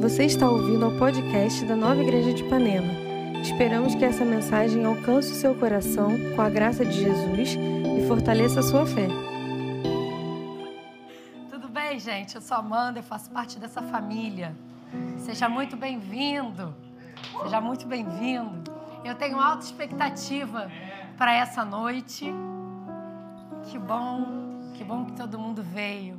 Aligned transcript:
Você 0.00 0.24
está 0.24 0.48
ouvindo 0.48 0.86
ao 0.86 0.92
podcast 0.92 1.62
da 1.66 1.76
Nova 1.76 2.00
Igreja 2.00 2.32
de 2.32 2.42
Ipanema. 2.42 2.90
Esperamos 3.42 3.94
que 3.94 4.02
essa 4.02 4.24
mensagem 4.24 4.82
alcance 4.82 5.30
o 5.30 5.34
seu 5.34 5.54
coração 5.54 6.12
com 6.34 6.40
a 6.40 6.48
graça 6.48 6.86
de 6.86 7.02
Jesus 7.02 7.50
e 7.54 8.06
fortaleça 8.08 8.60
a 8.60 8.62
sua 8.62 8.86
fé. 8.86 9.06
Tudo 11.50 11.68
bem, 11.68 12.00
gente? 12.00 12.34
Eu 12.34 12.40
sou 12.40 12.56
Amanda, 12.56 13.00
eu 13.00 13.02
faço 13.02 13.30
parte 13.30 13.58
dessa 13.58 13.82
família. 13.82 14.56
Seja 15.18 15.50
muito 15.50 15.76
bem-vindo. 15.76 16.74
Seja 17.42 17.60
muito 17.60 17.86
bem-vindo. 17.86 18.72
Eu 19.04 19.14
tenho 19.16 19.38
alta 19.38 19.66
expectativa 19.66 20.70
para 21.18 21.34
essa 21.34 21.62
noite. 21.62 22.24
Que 23.64 23.78
bom, 23.78 24.72
que 24.72 24.82
bom 24.82 25.04
que 25.04 25.12
todo 25.12 25.38
mundo 25.38 25.62
veio. 25.62 26.16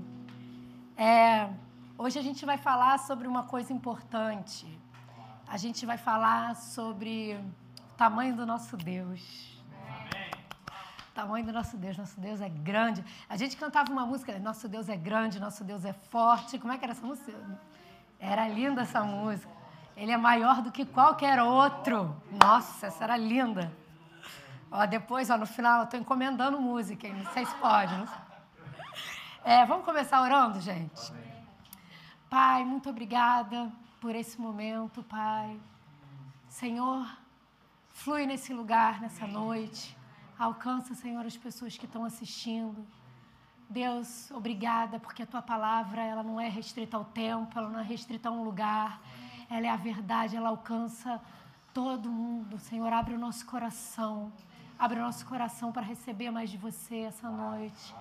É, 0.96 1.50
Hoje 1.98 2.18
a 2.18 2.22
gente 2.22 2.46
vai 2.46 2.58
falar 2.58 2.98
sobre 3.00 3.28
uma 3.28 3.44
coisa 3.44 3.72
importante. 3.72 4.66
A 5.48 5.58
gente 5.58 5.86
vai 5.86 5.98
falar 5.98 6.56
sobre 6.56 7.40
o 7.80 7.94
tamanho 7.96 8.36
do 8.36 8.46
nosso 8.46 8.76
Deus. 8.78 9.62
O 11.10 11.14
tamanho 11.14 11.46
do 11.46 11.54
nosso 11.54 11.78
Deus. 11.78 11.98
Nosso 11.98 12.20
Deus 12.20 12.42
é 12.42 12.50
grande. 12.50 13.04
A 13.30 13.38
gente 13.38 13.56
cantava 13.58 13.92
uma 13.92 14.06
música, 14.06 14.38
Nosso 14.40 14.68
Deus 14.68 14.90
é 14.90 14.96
grande, 14.96 15.40
nosso 15.40 15.64
Deus 15.64 15.86
é 15.86 15.94
forte. 15.94 16.58
Como 16.58 16.74
é 16.74 16.78
que 16.78 16.86
era 16.86 16.94
essa 16.94 17.06
música? 17.06 17.34
Era 18.20 18.48
linda 18.48 18.82
essa 18.82 19.04
música. 19.04 19.52
Ele 19.96 20.12
é 20.12 20.18
maior 20.18 20.62
do 20.62 20.72
que 20.72 20.86
qualquer 20.86 21.42
outro. 21.42 22.16
Nossa, 22.32 22.88
essa 22.88 23.04
era 23.04 23.18
linda. 23.18 23.72
Ó, 24.72 24.86
depois, 24.86 25.30
ó, 25.30 25.38
no 25.38 25.46
final, 25.46 25.80
eu 25.80 25.84
estou 25.84 26.00
encomendando 26.00 26.60
música, 26.60 27.08
não 27.10 27.26
sei 27.34 27.46
se 27.46 27.54
pode. 27.56 27.94
Não 27.96 28.08
sei. 28.08 28.18
É, 29.44 29.66
vamos 29.66 29.84
começar 29.84 30.22
orando, 30.22 30.62
gente? 30.62 31.12
Pai, 32.32 32.64
muito 32.64 32.90
obrigada 32.90 33.70
por 34.00 34.16
esse 34.16 34.40
momento, 34.40 35.04
Pai. 35.04 35.60
Senhor, 36.48 37.06
flui 37.90 38.26
nesse 38.26 38.54
lugar, 38.54 39.02
nessa 39.02 39.28
noite. 39.28 39.98
Alcança, 40.40 40.96
Senhor, 40.96 41.26
as 41.26 41.36
pessoas 41.36 41.76
que 41.78 41.86
estão 41.86 42.06
assistindo. 42.06 42.88
Deus, 43.70 44.32
obrigada, 44.32 44.98
porque 44.98 45.24
a 45.24 45.26
tua 45.26 45.42
palavra 45.42 46.02
ela 46.04 46.24
não 46.24 46.40
é 46.40 46.48
restrita 46.48 46.96
ao 46.96 47.04
tempo, 47.04 47.60
ela 47.60 47.70
não 47.70 47.82
é 47.82 47.84
restrita 47.84 48.30
a 48.30 48.32
um 48.32 48.46
lugar. 48.46 49.02
Ela 49.50 49.68
é 49.68 49.70
a 49.70 49.76
verdade, 49.76 50.38
ela 50.38 50.48
alcança 50.48 51.22
todo 51.74 52.10
mundo. 52.10 52.58
Senhor, 52.60 52.94
abre 52.94 53.14
o 53.14 53.20
nosso 53.20 53.46
coração. 53.46 54.32
Abre 54.80 55.00
o 55.00 55.04
nosso 55.04 55.26
coração 55.26 55.74
para 55.74 55.82
receber 55.82 56.32
mais 56.32 56.50
de 56.50 56.56
você 56.56 57.00
essa 57.00 57.30
noite. 57.30 57.94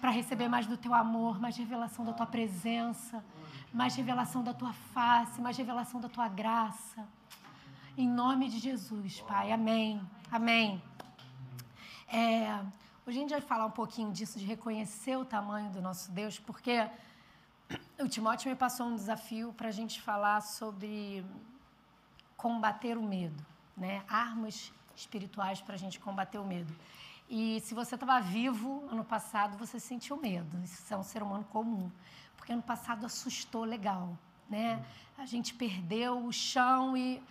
Para 0.00 0.10
receber 0.10 0.48
mais 0.48 0.66
do 0.66 0.78
teu 0.78 0.94
amor, 0.94 1.38
mais 1.38 1.58
revelação 1.58 2.06
da 2.06 2.14
tua 2.14 2.26
presença 2.26 3.22
mais 3.72 3.94
revelação 3.94 4.42
da 4.42 4.54
tua 4.54 4.72
face, 4.72 5.40
mais 5.40 5.56
revelação 5.56 6.00
da 6.00 6.08
tua 6.08 6.28
graça. 6.28 7.06
Em 7.96 8.08
nome 8.08 8.48
de 8.48 8.58
Jesus, 8.58 9.20
Pai. 9.22 9.52
Amém. 9.52 10.00
Amém. 10.30 10.82
É, 12.08 12.54
hoje 13.06 13.18
a 13.18 13.20
gente 13.20 13.30
vai 13.30 13.40
falar 13.40 13.66
um 13.66 13.70
pouquinho 13.70 14.12
disso, 14.12 14.38
de 14.38 14.44
reconhecer 14.44 15.16
o 15.16 15.24
tamanho 15.24 15.70
do 15.70 15.82
nosso 15.82 16.10
Deus, 16.12 16.38
porque 16.38 16.88
o 17.98 18.08
Timóteo 18.08 18.50
me 18.50 18.56
passou 18.56 18.86
um 18.86 18.94
desafio 18.94 19.52
para 19.52 19.68
a 19.68 19.72
gente 19.72 20.00
falar 20.00 20.40
sobre 20.40 21.24
combater 22.36 22.96
o 22.96 23.02
medo, 23.02 23.44
né? 23.76 24.04
Armas 24.08 24.72
espirituais 24.94 25.60
para 25.60 25.74
a 25.74 25.78
gente 25.78 25.98
combater 25.98 26.38
o 26.38 26.44
medo. 26.44 26.74
E 27.28 27.60
se 27.60 27.74
você 27.74 27.96
estava 27.96 28.20
vivo 28.20 28.86
ano 28.90 29.04
passado, 29.04 29.58
você 29.58 29.80
sentiu 29.80 30.16
medo. 30.16 30.56
Isso 30.62 30.94
é 30.94 30.96
um 30.96 31.02
ser 31.02 31.22
humano 31.22 31.44
comum 31.44 31.90
porque 32.36 32.52
ano 32.52 32.62
passado 32.62 33.04
assustou 33.06 33.64
legal, 33.64 34.16
né? 34.48 34.84
A 35.18 35.26
gente 35.26 35.54
perdeu 35.54 36.24
o 36.24 36.32
chão 36.32 36.96
e 36.96 37.22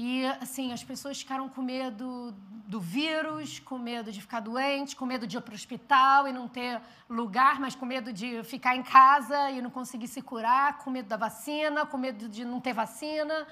e 0.00 0.24
assim, 0.40 0.72
as 0.72 0.84
pessoas 0.84 1.18
ficaram 1.18 1.48
com 1.48 1.60
medo 1.60 2.32
do 2.68 2.78
vírus, 2.78 3.58
com 3.58 3.76
medo 3.76 4.12
de 4.12 4.20
ficar 4.20 4.38
doente, 4.38 4.94
com 4.94 5.04
medo 5.04 5.26
de 5.26 5.36
ir 5.36 5.40
para 5.40 5.50
o 5.50 5.56
hospital 5.56 6.28
e 6.28 6.32
não 6.32 6.46
ter 6.46 6.80
lugar, 7.10 7.58
mas 7.58 7.74
com 7.74 7.84
medo 7.84 8.12
de 8.12 8.44
ficar 8.44 8.76
em 8.76 8.82
casa 8.84 9.50
e 9.50 9.60
não 9.60 9.70
conseguir 9.70 10.06
se 10.06 10.22
curar, 10.22 10.78
com 10.78 10.88
medo 10.88 11.08
da 11.08 11.16
vacina, 11.16 11.84
com 11.84 11.98
medo 11.98 12.28
de 12.28 12.44
não 12.44 12.60
ter 12.60 12.72
vacina, 12.72 13.44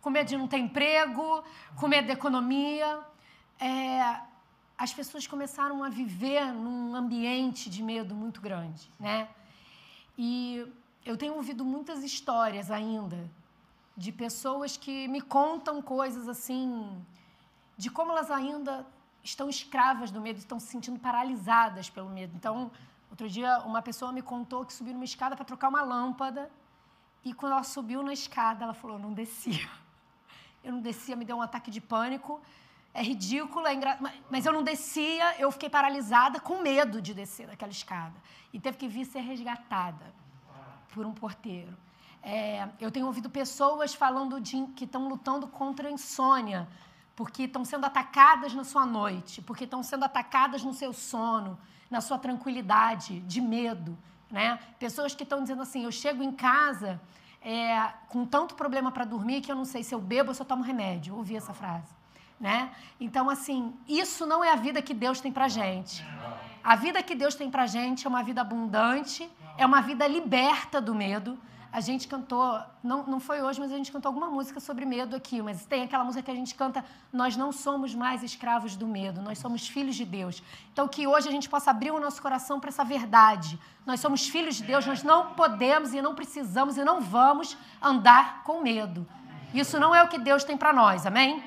com 0.00 0.08
medo 0.08 0.26
de 0.26 0.38
não 0.38 0.48
ter 0.48 0.56
emprego, 0.56 1.44
com 1.76 1.86
medo 1.86 2.06
da 2.06 2.14
economia. 2.14 3.00
É, 3.60 4.20
as 4.78 4.94
pessoas 4.94 5.26
começaram 5.26 5.84
a 5.84 5.90
viver 5.90 6.46
num 6.46 6.94
ambiente 6.94 7.68
de 7.68 7.82
medo 7.82 8.14
muito 8.14 8.40
grande, 8.40 8.90
né? 8.98 9.28
E 10.22 10.70
eu 11.02 11.16
tenho 11.16 11.34
ouvido 11.34 11.64
muitas 11.64 12.04
histórias 12.04 12.70
ainda 12.70 13.18
de 13.96 14.12
pessoas 14.12 14.76
que 14.76 15.08
me 15.08 15.22
contam 15.22 15.80
coisas 15.80 16.28
assim, 16.28 17.02
de 17.74 17.88
como 17.90 18.12
elas 18.12 18.30
ainda 18.30 18.86
estão 19.22 19.48
escravas 19.48 20.10
do 20.10 20.20
medo, 20.20 20.38
estão 20.38 20.60
se 20.60 20.66
sentindo 20.66 21.00
paralisadas 21.00 21.88
pelo 21.88 22.10
medo. 22.10 22.34
Então, 22.36 22.70
outro 23.08 23.30
dia, 23.30 23.60
uma 23.60 23.80
pessoa 23.80 24.12
me 24.12 24.20
contou 24.20 24.66
que 24.66 24.74
subiu 24.74 24.92
numa 24.92 25.06
escada 25.06 25.34
para 25.34 25.46
trocar 25.46 25.70
uma 25.70 25.80
lâmpada 25.80 26.50
e 27.24 27.32
quando 27.32 27.52
ela 27.52 27.62
subiu 27.62 28.02
na 28.02 28.12
escada, 28.12 28.64
ela 28.64 28.74
falou: 28.74 28.98
não 28.98 29.14
descia. 29.14 29.70
Eu 30.62 30.72
não 30.74 30.82
descia, 30.82 31.16
me 31.16 31.24
deu 31.24 31.38
um 31.38 31.42
ataque 31.48 31.70
de 31.70 31.80
pânico. 31.80 32.42
É 32.92 33.02
ridículo, 33.02 33.66
é 33.66 33.74
engra... 33.74 33.98
mas 34.28 34.44
eu 34.44 34.52
não 34.52 34.62
descia, 34.62 35.38
eu 35.38 35.50
fiquei 35.52 35.70
paralisada 35.70 36.40
com 36.40 36.60
medo 36.60 37.00
de 37.00 37.14
descer 37.14 37.46
daquela 37.46 37.70
escada. 37.70 38.14
E 38.52 38.58
teve 38.58 38.76
que 38.76 38.88
vir 38.88 39.04
ser 39.04 39.20
resgatada 39.20 40.12
por 40.92 41.06
um 41.06 41.12
porteiro. 41.12 41.76
É, 42.22 42.68
eu 42.80 42.90
tenho 42.90 43.06
ouvido 43.06 43.30
pessoas 43.30 43.94
falando 43.94 44.40
de, 44.40 44.66
que 44.74 44.84
estão 44.84 45.08
lutando 45.08 45.46
contra 45.46 45.88
a 45.88 45.90
insônia, 45.90 46.68
porque 47.14 47.44
estão 47.44 47.64
sendo 47.64 47.86
atacadas 47.86 48.52
na 48.54 48.64
sua 48.64 48.84
noite, 48.84 49.40
porque 49.40 49.64
estão 49.64 49.82
sendo 49.82 50.04
atacadas 50.04 50.64
no 50.64 50.74
seu 50.74 50.92
sono, 50.92 51.58
na 51.88 52.00
sua 52.00 52.18
tranquilidade, 52.18 53.20
de 53.20 53.40
medo. 53.40 53.96
Né? 54.28 54.58
Pessoas 54.80 55.14
que 55.14 55.22
estão 55.22 55.42
dizendo 55.42 55.62
assim: 55.62 55.84
eu 55.84 55.92
chego 55.92 56.22
em 56.22 56.32
casa 56.32 57.00
é, 57.40 57.92
com 58.08 58.26
tanto 58.26 58.56
problema 58.56 58.90
para 58.90 59.04
dormir 59.04 59.40
que 59.42 59.50
eu 59.50 59.56
não 59.56 59.64
sei 59.64 59.84
se 59.84 59.94
eu 59.94 60.00
bebo 60.00 60.30
ou 60.30 60.34
se 60.34 60.42
eu 60.42 60.46
tomo 60.46 60.62
remédio. 60.62 61.16
Ouvi 61.16 61.36
essa 61.36 61.54
frase 61.54 61.99
né? 62.40 62.70
Então, 62.98 63.28
assim, 63.28 63.74
isso 63.86 64.24
não 64.24 64.42
é 64.42 64.50
a 64.50 64.56
vida 64.56 64.80
que 64.80 64.94
Deus 64.94 65.20
tem 65.20 65.30
pra 65.30 65.46
gente. 65.46 66.04
A 66.64 66.74
vida 66.74 67.02
que 67.02 67.14
Deus 67.14 67.34
tem 67.34 67.50
pra 67.50 67.66
gente 67.66 68.06
é 68.06 68.08
uma 68.08 68.22
vida 68.22 68.40
abundante, 68.40 69.30
é 69.58 69.66
uma 69.66 69.82
vida 69.82 70.06
liberta 70.06 70.80
do 70.80 70.94
medo. 70.94 71.38
A 71.72 71.80
gente 71.80 72.08
cantou, 72.08 72.60
não, 72.82 73.04
não 73.04 73.20
foi 73.20 73.40
hoje, 73.42 73.60
mas 73.60 73.70
a 73.70 73.76
gente 73.76 73.92
cantou 73.92 74.08
alguma 74.08 74.28
música 74.28 74.58
sobre 74.58 74.84
medo 74.84 75.14
aqui, 75.14 75.40
mas 75.40 75.64
tem 75.66 75.84
aquela 75.84 76.02
música 76.02 76.20
que 76.20 76.30
a 76.30 76.34
gente 76.34 76.52
canta, 76.52 76.84
nós 77.12 77.36
não 77.36 77.52
somos 77.52 77.94
mais 77.94 78.24
escravos 78.24 78.74
do 78.74 78.88
medo, 78.88 79.22
nós 79.22 79.38
somos 79.38 79.68
filhos 79.68 79.94
de 79.94 80.04
Deus. 80.04 80.42
Então 80.72 80.88
que 80.88 81.06
hoje 81.06 81.28
a 81.28 81.30
gente 81.30 81.48
possa 81.48 81.70
abrir 81.70 81.92
o 81.92 82.00
nosso 82.00 82.20
coração 82.20 82.58
para 82.58 82.70
essa 82.70 82.84
verdade. 82.84 83.56
Nós 83.86 84.00
somos 84.00 84.28
filhos 84.28 84.56
de 84.56 84.64
Deus, 84.64 84.84
nós 84.84 85.04
não 85.04 85.34
podemos 85.34 85.94
e 85.94 86.02
não 86.02 86.14
precisamos 86.14 86.76
e 86.76 86.82
não 86.82 87.00
vamos 87.00 87.56
andar 87.80 88.42
com 88.42 88.60
medo. 88.60 89.06
Isso 89.54 89.78
não 89.78 89.94
é 89.94 90.02
o 90.02 90.08
que 90.08 90.18
Deus 90.18 90.42
tem 90.42 90.56
para 90.56 90.72
nós, 90.72 91.06
amém? 91.06 91.40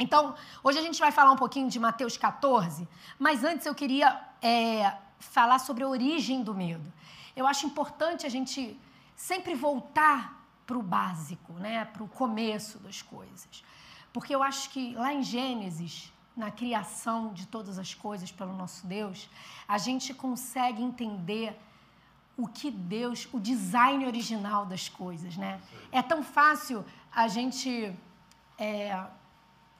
Então, 0.00 0.34
hoje 0.64 0.78
a 0.78 0.82
gente 0.82 0.98
vai 0.98 1.12
falar 1.12 1.30
um 1.30 1.36
pouquinho 1.36 1.68
de 1.68 1.78
Mateus 1.78 2.16
14, 2.16 2.88
mas 3.18 3.44
antes 3.44 3.66
eu 3.66 3.74
queria 3.74 4.18
é, 4.40 4.94
falar 5.18 5.58
sobre 5.58 5.84
a 5.84 5.88
origem 5.88 6.42
do 6.42 6.54
medo. 6.54 6.90
Eu 7.36 7.46
acho 7.46 7.66
importante 7.66 8.24
a 8.24 8.30
gente 8.30 8.80
sempre 9.14 9.54
voltar 9.54 10.42
para 10.66 10.78
o 10.78 10.82
básico, 10.82 11.52
né? 11.52 11.84
para 11.84 12.02
o 12.02 12.08
começo 12.08 12.78
das 12.78 13.02
coisas. 13.02 13.62
Porque 14.10 14.34
eu 14.34 14.42
acho 14.42 14.70
que 14.70 14.94
lá 14.94 15.12
em 15.12 15.22
Gênesis, 15.22 16.10
na 16.34 16.50
criação 16.50 17.34
de 17.34 17.46
todas 17.46 17.78
as 17.78 17.92
coisas 17.92 18.32
pelo 18.32 18.56
nosso 18.56 18.86
Deus, 18.86 19.28
a 19.68 19.76
gente 19.76 20.14
consegue 20.14 20.82
entender 20.82 21.60
o 22.38 22.48
que 22.48 22.70
Deus, 22.70 23.28
o 23.34 23.38
design 23.38 24.06
original 24.06 24.64
das 24.64 24.88
coisas, 24.88 25.36
né? 25.36 25.60
É 25.92 26.00
tão 26.00 26.22
fácil 26.22 26.82
a 27.12 27.28
gente 27.28 27.94
é, 28.56 29.06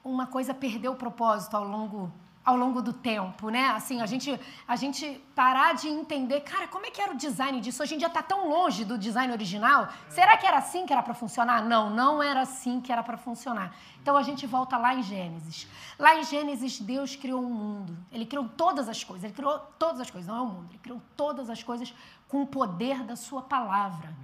uma 0.02 0.26
coisa 0.26 0.55
perdeu 0.55 0.93
o 0.93 0.97
propósito 0.97 1.56
ao 1.56 1.64
longo 1.64 2.12
ao 2.43 2.56
longo 2.56 2.81
do 2.81 2.93
tempo, 2.93 3.50
né? 3.50 3.69
Assim, 3.69 4.00
a 4.00 4.06
gente, 4.06 4.38
a 4.67 4.75
gente 4.75 5.23
parar 5.35 5.75
de 5.75 5.88
entender, 5.88 6.41
cara, 6.41 6.67
como 6.67 6.87
é 6.87 6.91
que 6.91 7.00
era 7.00 7.12
o 7.12 7.17
design 7.17 7.61
disso? 7.61 7.82
Hoje 7.82 7.94
em 7.94 7.99
dia 7.99 8.08
está 8.08 8.23
tão 8.23 8.49
longe 8.49 8.85
do 8.85 8.97
design 8.97 9.31
original. 9.32 9.88
Será 10.08 10.37
que 10.37 10.47
era 10.47 10.56
assim 10.56 10.87
que 10.87 10.93
era 10.93 11.02
para 11.02 11.12
funcionar? 11.12 11.62
Não, 11.62 11.91
não 11.91 12.23
era 12.23 12.41
assim 12.41 12.81
que 12.81 12.91
era 12.91 13.02
para 13.02 13.17
funcionar. 13.17 13.76
Então 14.00 14.17
a 14.17 14.23
gente 14.23 14.47
volta 14.47 14.79
lá 14.79 14.94
em 14.94 15.02
Gênesis. 15.02 15.69
Lá 15.99 16.17
em 16.17 16.25
Gênesis, 16.25 16.81
Deus 16.81 17.14
criou 17.14 17.43
um 17.43 17.52
mundo. 17.52 17.97
Ele 18.11 18.25
criou 18.25 18.49
todas 18.49 18.88
as 18.88 19.05
coisas. 19.05 19.25
Ele 19.25 19.35
criou 19.35 19.58
todas 19.79 20.00
as 20.00 20.11
coisas, 20.11 20.26
não 20.26 20.37
é 20.37 20.41
o 20.41 20.47
mundo. 20.47 20.67
Ele 20.70 20.79
criou 20.79 21.00
todas 21.14 21.50
as 21.50 21.62
coisas 21.62 21.94
com 22.26 22.43
o 22.43 22.47
poder 22.47 23.05
da 23.05 23.17
sua 23.17 23.43
palavra. 23.43 24.14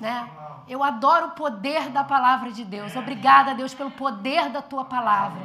Né? 0.00 0.28
Eu 0.66 0.82
adoro 0.82 1.26
o 1.26 1.30
poder 1.30 1.88
da 1.90 2.02
palavra 2.02 2.50
de 2.50 2.64
Deus. 2.64 2.96
Obrigada, 2.96 3.54
Deus, 3.54 3.74
pelo 3.74 3.90
poder 3.90 4.50
da 4.50 4.60
tua 4.60 4.84
palavra. 4.84 5.40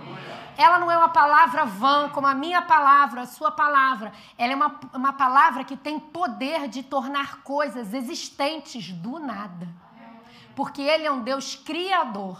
Ela 0.57 0.80
não 0.80 0.92
é 0.92 0.98
uma 0.98 1.10
palavra 1.10 1.66
vã, 1.66 2.10
como 2.10 2.28
a 2.28 2.34
minha 2.34 2.62
palavra, 2.62 3.22
a 3.22 3.25
sua 3.25 3.51
palavra. 3.51 4.12
Ela 4.38 4.54
é 4.54 4.56
uma, 4.56 4.80
uma 4.94 5.13
palavra 5.13 5.63
que 5.63 5.78
tem 5.78 6.00
poder 6.00 6.68
de 6.68 6.84
tornar 6.84 7.44
coisas 7.44 7.94
existentes 7.94 8.92
do 8.92 9.19
nada. 9.19 9.68
Porque 10.56 10.81
ele 10.81 11.06
é 11.06 11.12
um 11.12 11.22
Deus 11.22 11.56
criador, 11.56 12.38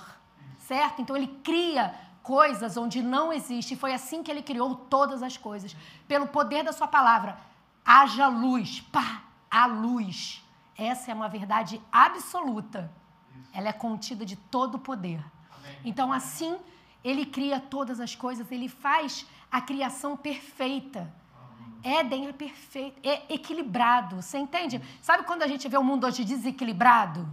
certo? 0.58 1.02
Então 1.02 1.16
ele 1.16 1.28
cria 1.44 1.96
coisas 2.24 2.76
onde 2.76 3.02
não 3.02 3.32
existe. 3.32 3.76
Foi 3.76 3.94
assim 3.94 4.22
que 4.24 4.30
ele 4.30 4.42
criou 4.42 4.76
todas 4.76 5.24
as 5.24 5.38
coisas. 5.38 5.76
Pelo 6.08 6.28
poder 6.28 6.64
da 6.64 6.74
sua 6.74 6.88
palavra. 6.88 7.38
Haja 7.86 8.28
luz. 8.28 8.82
Pá, 8.92 9.22
a 9.50 9.66
luz. 9.66 10.44
Essa 10.80 11.12
é 11.12 11.14
uma 11.14 11.28
verdade 11.28 11.82
absoluta. 11.92 12.92
Ela 13.54 13.70
é 13.70 13.74
contida 13.74 14.26
de 14.26 14.36
todo 14.36 14.76
o 14.76 14.80
poder. 14.80 15.24
Então, 15.84 16.12
assim, 16.14 16.58
ele 17.04 17.26
cria 17.26 17.60
todas 17.60 18.00
as 18.00 18.16
coisas, 18.16 18.50
ele 18.52 18.70
faz 18.70 19.26
a 19.52 19.60
criação 19.60 20.16
perfeita. 20.16 21.14
Éden 21.84 22.28
é 22.28 22.34
perfeito, 22.34 23.00
é 23.04 23.34
equilibrado. 23.34 24.22
Você 24.22 24.38
entende? 24.38 24.82
Sabe 25.02 25.24
quando 25.24 25.44
a 25.44 25.48
gente 25.48 25.68
vê 25.68 25.78
o 25.78 25.84
mundo 25.84 26.06
hoje 26.06 26.24
desequilibrado? 26.24 27.28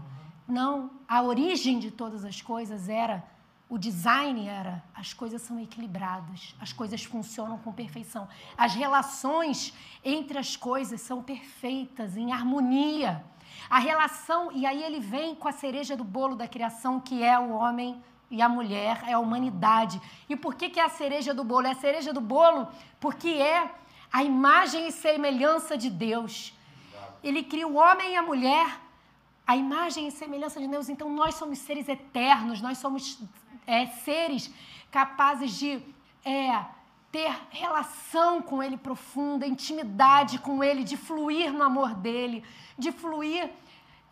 Não, 0.47 0.91
a 1.09 1.23
origem 1.23 1.79
de 1.79 1.91
todas 1.91 2.25
as 2.25 2.41
coisas 2.41 2.89
era 2.89 3.25
o 3.69 3.77
design 3.77 4.47
era 4.47 4.83
as 4.95 5.13
coisas 5.13 5.43
são 5.43 5.59
equilibradas, 5.59 6.55
as 6.61 6.73
coisas 6.73 7.03
funcionam 7.03 7.59
com 7.59 7.73
perfeição. 7.73 8.29
As 8.57 8.75
relações 8.75 9.75
entre 10.05 10.39
as 10.39 10.55
coisas 10.57 11.01
são 11.01 11.21
perfeitas, 11.23 12.17
em 12.17 12.33
harmonia. 12.33 13.25
A 13.69 13.79
relação, 13.79 14.53
e 14.53 14.65
aí 14.65 14.83
ele 14.83 15.01
vem 15.01 15.35
com 15.35 15.49
a 15.49 15.53
cereja 15.53 15.97
do 15.97 16.05
bolo 16.05 16.37
da 16.37 16.47
criação, 16.47 17.01
que 17.01 17.23
é 17.23 17.39
o 17.39 17.51
homem 17.51 18.03
e 18.31 18.43
a 18.43 18.49
mulher, 18.49 19.03
é 19.07 19.13
a 19.13 19.19
humanidade. 19.19 20.01
E 20.29 20.37
por 20.37 20.55
que, 20.55 20.69
que 20.69 20.81
é 20.81 20.85
a 20.85 20.89
cereja 20.89 21.33
do 21.33 21.45
bolo? 21.45 21.67
É 21.67 21.73
a 21.73 21.75
cereja 21.75 22.13
do 22.13 22.21
bolo 22.21 22.69
porque 22.99 23.29
é 23.29 23.71
a 24.13 24.23
imagem 24.23 24.89
e 24.89 24.93
semelhança 24.93 25.77
de 25.77 25.91
Deus. 25.91 26.53
Ele 27.23 27.43
cria 27.43 27.67
o 27.67 27.77
homem 27.77 28.13
e 28.13 28.17
a 28.17 28.23
mulher, 28.23 28.81
a 29.47 29.57
imagem 29.57 30.09
e 30.09 30.11
semelhança 30.11 30.61
de 30.61 30.67
Deus. 30.67 30.89
Então 30.89 31.09
nós 31.11 31.35
somos 31.35 31.59
seres 31.59 31.89
eternos, 31.89 32.61
nós 32.61 32.79
somos 32.79 33.19
é, 33.67 33.87
seres 33.87 34.53
capazes 34.91 35.59
de 35.59 35.83
é, 36.25 36.65
ter 37.17 37.35
relação 37.49 38.43
com 38.43 38.63
Ele 38.63 38.77
profunda, 38.77 39.47
intimidade 39.47 40.39
com 40.39 40.63
Ele, 40.63 40.85
de 40.85 40.99
fluir 40.99 41.51
no 41.51 41.63
amor 41.63 41.95
dele, 41.95 42.45
de 42.77 42.93
fluir 42.93 43.51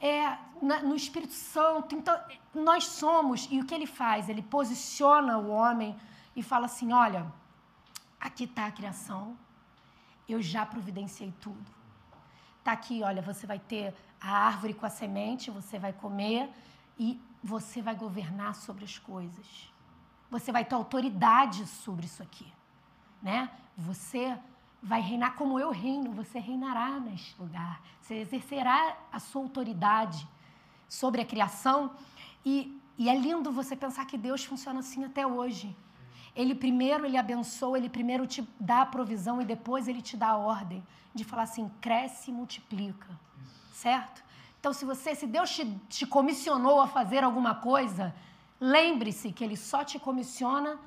é, 0.01 0.39
na, 0.63 0.81
no 0.83 0.95
Espírito 0.95 1.35
Santo. 1.35 1.95
Então, 1.95 2.19
nós 2.55 2.87
somos, 2.87 3.47
e 3.51 3.61
o 3.61 3.67
que 3.67 3.75
ele 3.75 3.87
faz? 3.87 4.31
Ele 4.31 4.41
posiciona 4.41 5.37
o 5.37 5.51
homem 5.51 5.95
e 6.35 6.43
fala 6.43 6.65
assim: 6.65 6.95
olha, 6.95 7.31
aqui 8.19 8.45
está 8.45 8.65
a 8.69 8.73
criação, 8.73 9.37
eu 10.27 10.41
já 10.41 10.65
providenciei 10.65 11.31
tudo. 11.43 11.71
Está 12.61 12.73
aqui, 12.73 13.03
olha, 13.03 13.21
você 13.21 13.47
vai 13.47 13.59
ter 13.59 13.95
a 14.19 14.31
árvore 14.47 14.73
com 14.73 14.87
a 14.87 14.91
semente, 14.91 15.51
você 15.51 15.79
vai 15.79 15.93
comer 15.93 16.49
e 16.99 17.21
você 17.43 17.83
vai 17.83 17.95
governar 17.95 18.55
sobre 18.55 18.83
as 18.85 18.99
coisas. 18.99 19.71
Você 20.31 20.51
vai 20.51 20.65
ter 20.65 20.75
autoridade 20.75 21.67
sobre 21.67 22.07
isso 22.07 22.23
aqui, 22.23 22.51
né? 23.25 23.51
Você 23.77 24.39
vai 24.83 25.01
reinar 25.01 25.35
como 25.35 25.59
eu 25.59 25.71
reino, 25.71 26.13
você 26.13 26.39
reinará 26.39 27.01
neste 27.01 27.35
lugar. 27.41 27.81
Você 28.03 28.17
exercerá 28.17 28.97
a 29.11 29.19
sua 29.19 29.41
autoridade 29.43 30.29
sobre 30.87 31.23
a 31.23 31.25
criação. 31.25 31.93
E, 32.45 32.79
e 32.99 33.09
é 33.09 33.19
lindo 33.19 33.51
você 33.51 33.75
pensar 33.75 34.05
que 34.05 34.19
Deus 34.19 34.45
funciona 34.45 34.81
assim 34.81 35.03
até 35.05 35.27
hoje. 35.27 35.75
Ele 36.37 36.55
primeiro 36.55 37.07
ele 37.07 37.17
abençoa, 37.17 37.79
ele 37.79 37.89
primeiro 37.89 38.27
te 38.27 38.47
dá 38.61 38.83
a 38.83 38.87
provisão 38.87 39.41
e 39.41 39.45
depois 39.45 39.89
ele 39.89 40.03
te 40.03 40.17
dá 40.17 40.31
a 40.31 40.37
ordem 40.37 40.85
de 41.15 41.25
falar 41.25 41.45
assim: 41.45 41.71
cresce 41.81 42.31
e 42.31 42.35
multiplica. 42.35 43.09
Certo? 43.73 44.23
Então, 44.61 44.73
se 44.73 44.85
você, 44.85 45.15
se 45.15 45.27
Deus 45.27 45.51
te, 45.51 45.65
te 45.89 46.07
comissionou 46.07 46.81
a 46.81 46.87
fazer 46.87 47.23
alguma 47.23 47.55
coisa, 47.55 48.15
lembre-se 48.61 49.33
que 49.33 49.45
Ele 49.45 49.57
só 49.57 49.85
te 49.85 49.99
comissiona 49.99 50.79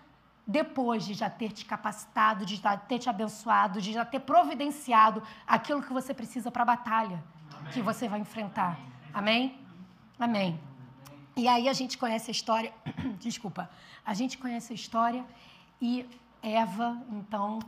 depois 0.48 1.06
de 1.06 1.14
já 1.14 1.30
ter 1.30 1.52
te 1.52 1.66
capacitado, 1.66 2.46
de 2.46 2.56
já 2.56 2.78
ter 2.78 3.00
te 3.00 3.10
abençoado, 3.10 3.82
de 3.82 3.92
já 3.92 4.06
ter 4.06 4.22
providenciado 4.22 5.22
aquilo 5.46 5.84
que 5.84 5.92
você 5.92 6.14
precisa 6.14 6.50
para 6.50 6.64
a 6.64 6.66
batalha 6.66 7.22
Amém. 7.52 7.74
que 7.74 7.82
você 7.82 8.08
vai 8.08 8.22
enfrentar. 8.22 8.80
Amém? 9.14 9.60
Amém. 10.18 10.58
E 11.36 11.48
aí 11.48 11.68
a 11.68 11.74
gente 11.74 11.98
conhece 11.98 12.32
a 12.32 12.34
história, 12.34 12.74
desculpa, 13.20 13.70
a 14.06 14.14
gente 14.14 14.38
conhece 14.38 14.72
a 14.72 14.76
história 14.76 15.26
e 15.82 16.08
Eva, 16.42 16.98
então, 17.12 17.60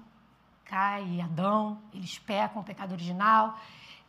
cai, 0.64 1.20
Adão, 1.20 1.80
eles 1.94 2.18
pecam 2.18 2.62
o 2.62 2.66
pecado 2.66 2.94
original 2.94 3.60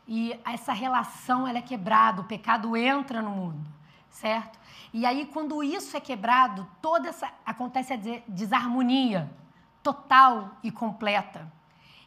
e 0.06 0.38
essa 0.44 0.72
relação 0.72 1.46
ela 1.46 1.58
é 1.58 1.62
quebrada, 1.62 2.20
o 2.20 2.24
pecado 2.24 2.76
entra 2.76 3.20
no 3.20 3.30
mundo, 3.30 3.66
certo? 4.10 4.58
E 4.92 5.06
aí 5.06 5.26
quando 5.26 5.62
isso 5.62 5.96
é 5.96 6.00
quebrado, 6.00 6.68
toda 6.82 7.08
essa 7.08 7.32
acontece 7.46 7.92
a 7.92 7.98
desarmonia 8.28 9.30
total 9.82 10.56
e 10.62 10.70
completa. 10.70 11.50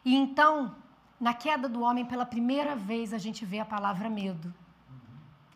E 0.04 0.14
então, 0.14 0.74
na 1.18 1.32
queda 1.32 1.68
do 1.68 1.80
homem, 1.82 2.04
pela 2.04 2.26
primeira 2.26 2.76
vez 2.76 3.12
a 3.12 3.18
gente 3.18 3.44
vê 3.44 3.58
a 3.58 3.64
palavra 3.64 4.08
medo. 4.08 4.54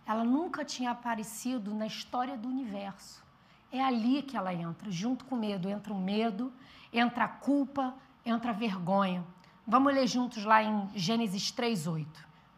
Ela 0.07 0.25
nunca 0.25 0.65
tinha 0.65 0.91
aparecido 0.91 1.75
na 1.75 1.87
história 1.87 2.37
do 2.37 2.49
universo. 2.49 3.23
É 3.71 3.83
ali 3.83 4.23
que 4.23 4.37
ela 4.37 4.55
entra, 4.55 4.91
junto 4.91 5.27
com 5.27 5.35
o 5.35 5.39
medo. 5.39 5.69
Entra 5.69 5.93
o 5.93 6.01
medo, 6.01 6.51
entra 6.91 7.25
a 7.25 7.29
culpa, 7.29 7.95
entra 8.25 8.51
a 8.51 8.55
vergonha. 8.55 9.23
Vamos 9.67 9.93
ler 9.93 10.07
juntos 10.07 10.45
lá 10.45 10.63
em 10.63 10.89
Gênesis 10.95 11.53
3:8. 11.53 12.07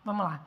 Vamos 0.04 0.25
lá. 0.25 0.40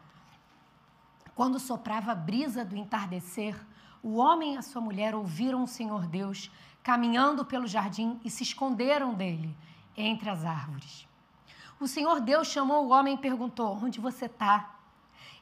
Quando 1.36 1.60
soprava 1.60 2.12
a 2.12 2.16
brisa 2.16 2.64
do 2.64 2.76
entardecer, 2.76 3.56
o 4.02 4.18
homem 4.18 4.56
e 4.56 4.58
a 4.58 4.62
sua 4.62 4.82
mulher 4.82 5.16
ouviram 5.16 5.64
o 5.64 5.68
Senhor 5.68 6.06
Deus 6.06 6.52
caminhando 6.84 7.46
pelo 7.46 7.66
jardim 7.66 8.20
e 8.24 8.30
se 8.30 8.44
esconderam 8.44 9.14
dele 9.14 9.56
entre 9.96 10.30
as 10.30 10.44
árvores. 10.44 11.08
O 11.80 11.88
Senhor 11.88 12.20
Deus 12.20 12.48
chamou 12.48 12.86
o 12.86 12.90
homem 12.92 13.16
e 13.16 13.18
perguntou: 13.18 13.80
Onde 13.82 14.00
você 14.00 14.26
está? 14.26 14.76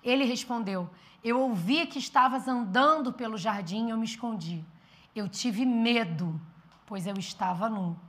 Ele 0.04 0.24
respondeu: 0.24 0.90
Eu 1.24 1.40
ouvi 1.40 1.86
que 1.88 2.00
estavas 2.00 2.48
andando 2.48 3.12
pelo 3.12 3.38
jardim 3.38 3.88
e 3.88 3.90
eu 3.90 3.98
me 3.98 4.06
escondi. 4.06 4.64
Eu 5.16 5.28
tive 5.28 5.66
medo, 5.66 6.40
pois 6.86 7.06
eu 7.06 7.18
estava 7.18 7.70
nu. 7.70 8.00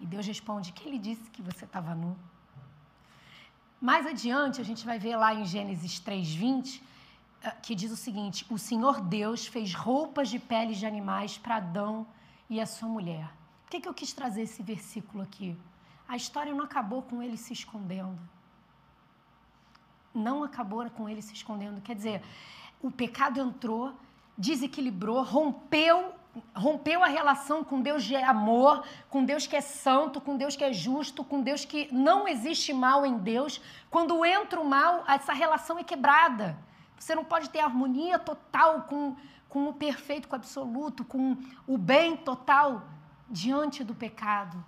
E 0.00 0.06
Deus 0.06 0.26
responde: 0.26 0.72
Quem 0.72 0.92
lhe 0.92 0.98
disse 0.98 1.30
que 1.30 1.42
você 1.42 1.64
estava 1.64 1.94
nu? 1.94 2.16
Mais 3.80 4.06
adiante, 4.06 4.60
a 4.60 4.64
gente 4.64 4.84
vai 4.84 4.98
ver 4.98 5.16
lá 5.16 5.34
em 5.34 5.44
Gênesis 5.46 5.98
3:20, 5.98 6.82
eh, 7.42 7.50
que 7.62 7.74
diz 7.74 7.90
o 7.90 7.96
seguinte: 7.96 8.46
O 8.50 8.58
Senhor 8.58 9.00
Deus 9.00 9.46
fez 9.46 9.72
roupas 9.74 10.28
de 10.28 10.38
peles 10.38 10.76
de 10.78 10.84
animais 10.84 11.38
para 11.38 11.56
Adão 11.56 12.06
e 12.48 12.60
a 12.60 12.66
sua 12.66 12.88
mulher. 12.88 13.32
Por 13.64 13.70
que, 13.70 13.80
que 13.80 13.88
eu 13.88 13.94
quis 13.94 14.12
trazer 14.12 14.42
esse 14.42 14.62
versículo 14.62 15.22
aqui? 15.22 15.56
A 16.06 16.16
história 16.16 16.52
não 16.52 16.64
acabou 16.64 17.02
com 17.02 17.22
ele 17.22 17.38
se 17.38 17.52
escondendo. 17.54 18.18
Não 20.12 20.44
acabou 20.44 20.88
com 20.90 21.08
ele 21.08 21.22
se 21.22 21.32
escondendo. 21.32 21.80
Quer 21.80 21.94
dizer, 21.94 22.22
o 22.82 22.90
pecado 22.90 23.40
entrou, 23.40 23.94
desequilibrou, 24.36 25.22
rompeu 25.22 26.12
rompeu 26.54 27.02
a 27.02 27.08
relação 27.08 27.64
com 27.64 27.80
Deus 27.80 28.04
de 28.04 28.14
amor, 28.16 28.84
com 29.08 29.24
Deus 29.24 29.46
que 29.46 29.56
é 29.56 29.60
santo, 29.60 30.20
com 30.20 30.36
Deus 30.36 30.54
que 30.54 30.64
é 30.64 30.72
justo, 30.72 31.24
com 31.24 31.40
Deus 31.40 31.64
que 31.64 31.88
não 31.92 32.28
existe 32.28 32.72
mal 32.72 33.04
em 33.04 33.18
Deus. 33.18 33.60
Quando 33.90 34.24
entra 34.24 34.60
o 34.60 34.64
mal, 34.64 35.04
essa 35.08 35.32
relação 35.32 35.78
é 35.78 35.84
quebrada. 35.84 36.56
Você 36.98 37.14
não 37.14 37.24
pode 37.24 37.50
ter 37.50 37.60
harmonia 37.60 38.18
total 38.18 38.82
com, 38.82 39.16
com 39.48 39.68
o 39.68 39.72
perfeito, 39.72 40.28
com 40.28 40.34
o 40.34 40.38
absoluto, 40.38 41.04
com 41.04 41.36
o 41.66 41.76
bem 41.76 42.16
total 42.16 42.84
diante 43.28 43.82
do 43.82 43.94
pecado. 43.94 44.62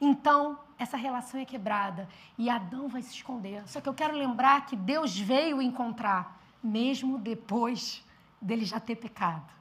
Então, 0.00 0.58
essa 0.78 0.96
relação 0.96 1.40
é 1.40 1.44
quebrada 1.44 2.08
e 2.36 2.50
Adão 2.50 2.88
vai 2.88 3.02
se 3.02 3.14
esconder. 3.14 3.62
Só 3.66 3.80
que 3.80 3.88
eu 3.88 3.94
quero 3.94 4.16
lembrar 4.16 4.66
que 4.66 4.74
Deus 4.74 5.16
veio 5.18 5.62
encontrar, 5.62 6.40
mesmo 6.62 7.18
depois 7.18 8.04
dele 8.40 8.64
já 8.64 8.80
ter 8.80 8.96
pecado 8.96 9.56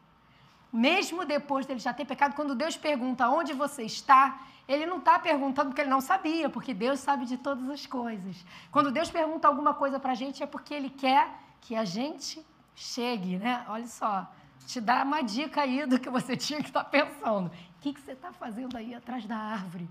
mesmo 0.75 1.25
depois 1.25 1.65
dele 1.65 1.79
já 1.79 1.93
ter 1.93 2.05
pecado, 2.05 2.35
quando 2.35 2.53
Deus 2.53 2.75
pergunta 2.75 3.29
onde 3.29 3.53
você 3.53 3.83
está, 3.83 4.39
ele 4.67 4.85
não 4.85 4.97
está 4.97 5.17
perguntando 5.19 5.69
porque 5.69 5.81
ele 5.81 5.89
não 5.89 6.01
sabia, 6.01 6.49
porque 6.49 6.73
Deus 6.73 6.99
sabe 6.99 7.25
de 7.25 7.37
todas 7.37 7.69
as 7.69 7.85
coisas. 7.85 8.45
Quando 8.71 8.91
Deus 8.91 9.09
pergunta 9.09 9.47
alguma 9.47 9.73
coisa 9.73 9.99
para 9.99 10.11
a 10.11 10.15
gente, 10.15 10.41
é 10.41 10.45
porque 10.47 10.73
Ele 10.73 10.89
quer 10.89 11.29
que 11.61 11.75
a 11.75 11.85
gente 11.85 12.45
chegue, 12.75 13.37
né? 13.37 13.63
Olha 13.69 13.87
só, 13.87 14.27
te 14.65 14.81
dá 14.81 15.03
uma 15.03 15.21
dica 15.21 15.61
aí 15.61 15.85
do 15.85 15.99
que 15.99 16.09
você 16.09 16.35
tinha 16.37 16.61
que 16.61 16.69
estar 16.69 16.83
tá 16.83 16.89
pensando. 16.89 17.47
O 17.47 17.81
que, 17.81 17.93
que 17.93 18.01
você 18.01 18.13
está 18.13 18.33
fazendo 18.33 18.75
aí 18.75 18.93
atrás 18.93 19.25
da 19.25 19.37
árvore? 19.37 19.87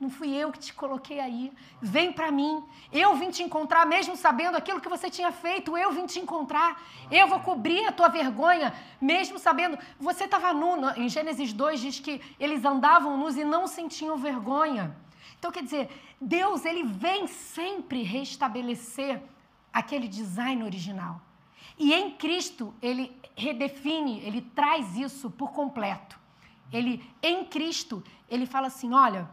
Não 0.00 0.08
fui 0.08 0.34
eu 0.34 0.50
que 0.50 0.58
te 0.58 0.72
coloquei 0.72 1.20
aí. 1.20 1.52
Vem 1.80 2.10
para 2.10 2.32
mim. 2.32 2.64
Eu 2.90 3.14
vim 3.16 3.30
te 3.30 3.42
encontrar, 3.42 3.84
mesmo 3.84 4.16
sabendo 4.16 4.56
aquilo 4.56 4.80
que 4.80 4.88
você 4.88 5.10
tinha 5.10 5.30
feito. 5.30 5.76
Eu 5.76 5.92
vim 5.92 6.06
te 6.06 6.18
encontrar. 6.18 6.82
Eu 7.10 7.28
vou 7.28 7.40
cobrir 7.40 7.86
a 7.86 7.92
tua 7.92 8.08
vergonha, 8.08 8.72
mesmo 8.98 9.38
sabendo. 9.38 9.78
Você 9.98 10.24
estava 10.24 10.54
nu. 10.54 10.88
Em 10.96 11.06
Gênesis 11.10 11.52
2 11.52 11.80
diz 11.80 12.00
que 12.00 12.18
eles 12.40 12.64
andavam 12.64 13.18
nus 13.18 13.36
e 13.36 13.44
não 13.44 13.66
sentiam 13.66 14.16
vergonha. 14.16 14.96
Então, 15.38 15.52
quer 15.52 15.62
dizer, 15.62 15.90
Deus 16.18 16.64
ele 16.64 16.82
vem 16.82 17.26
sempre 17.26 18.02
restabelecer 18.02 19.22
aquele 19.70 20.08
design 20.08 20.62
original. 20.64 21.20
E 21.78 21.92
em 21.92 22.10
Cristo, 22.12 22.74
ele 22.80 23.14
redefine, 23.36 24.20
ele 24.20 24.40
traz 24.40 24.96
isso 24.96 25.30
por 25.30 25.52
completo. 25.52 26.18
Ele, 26.72 27.04
em 27.22 27.44
Cristo, 27.44 28.02
ele 28.30 28.46
fala 28.46 28.68
assim: 28.68 28.94
olha, 28.94 29.28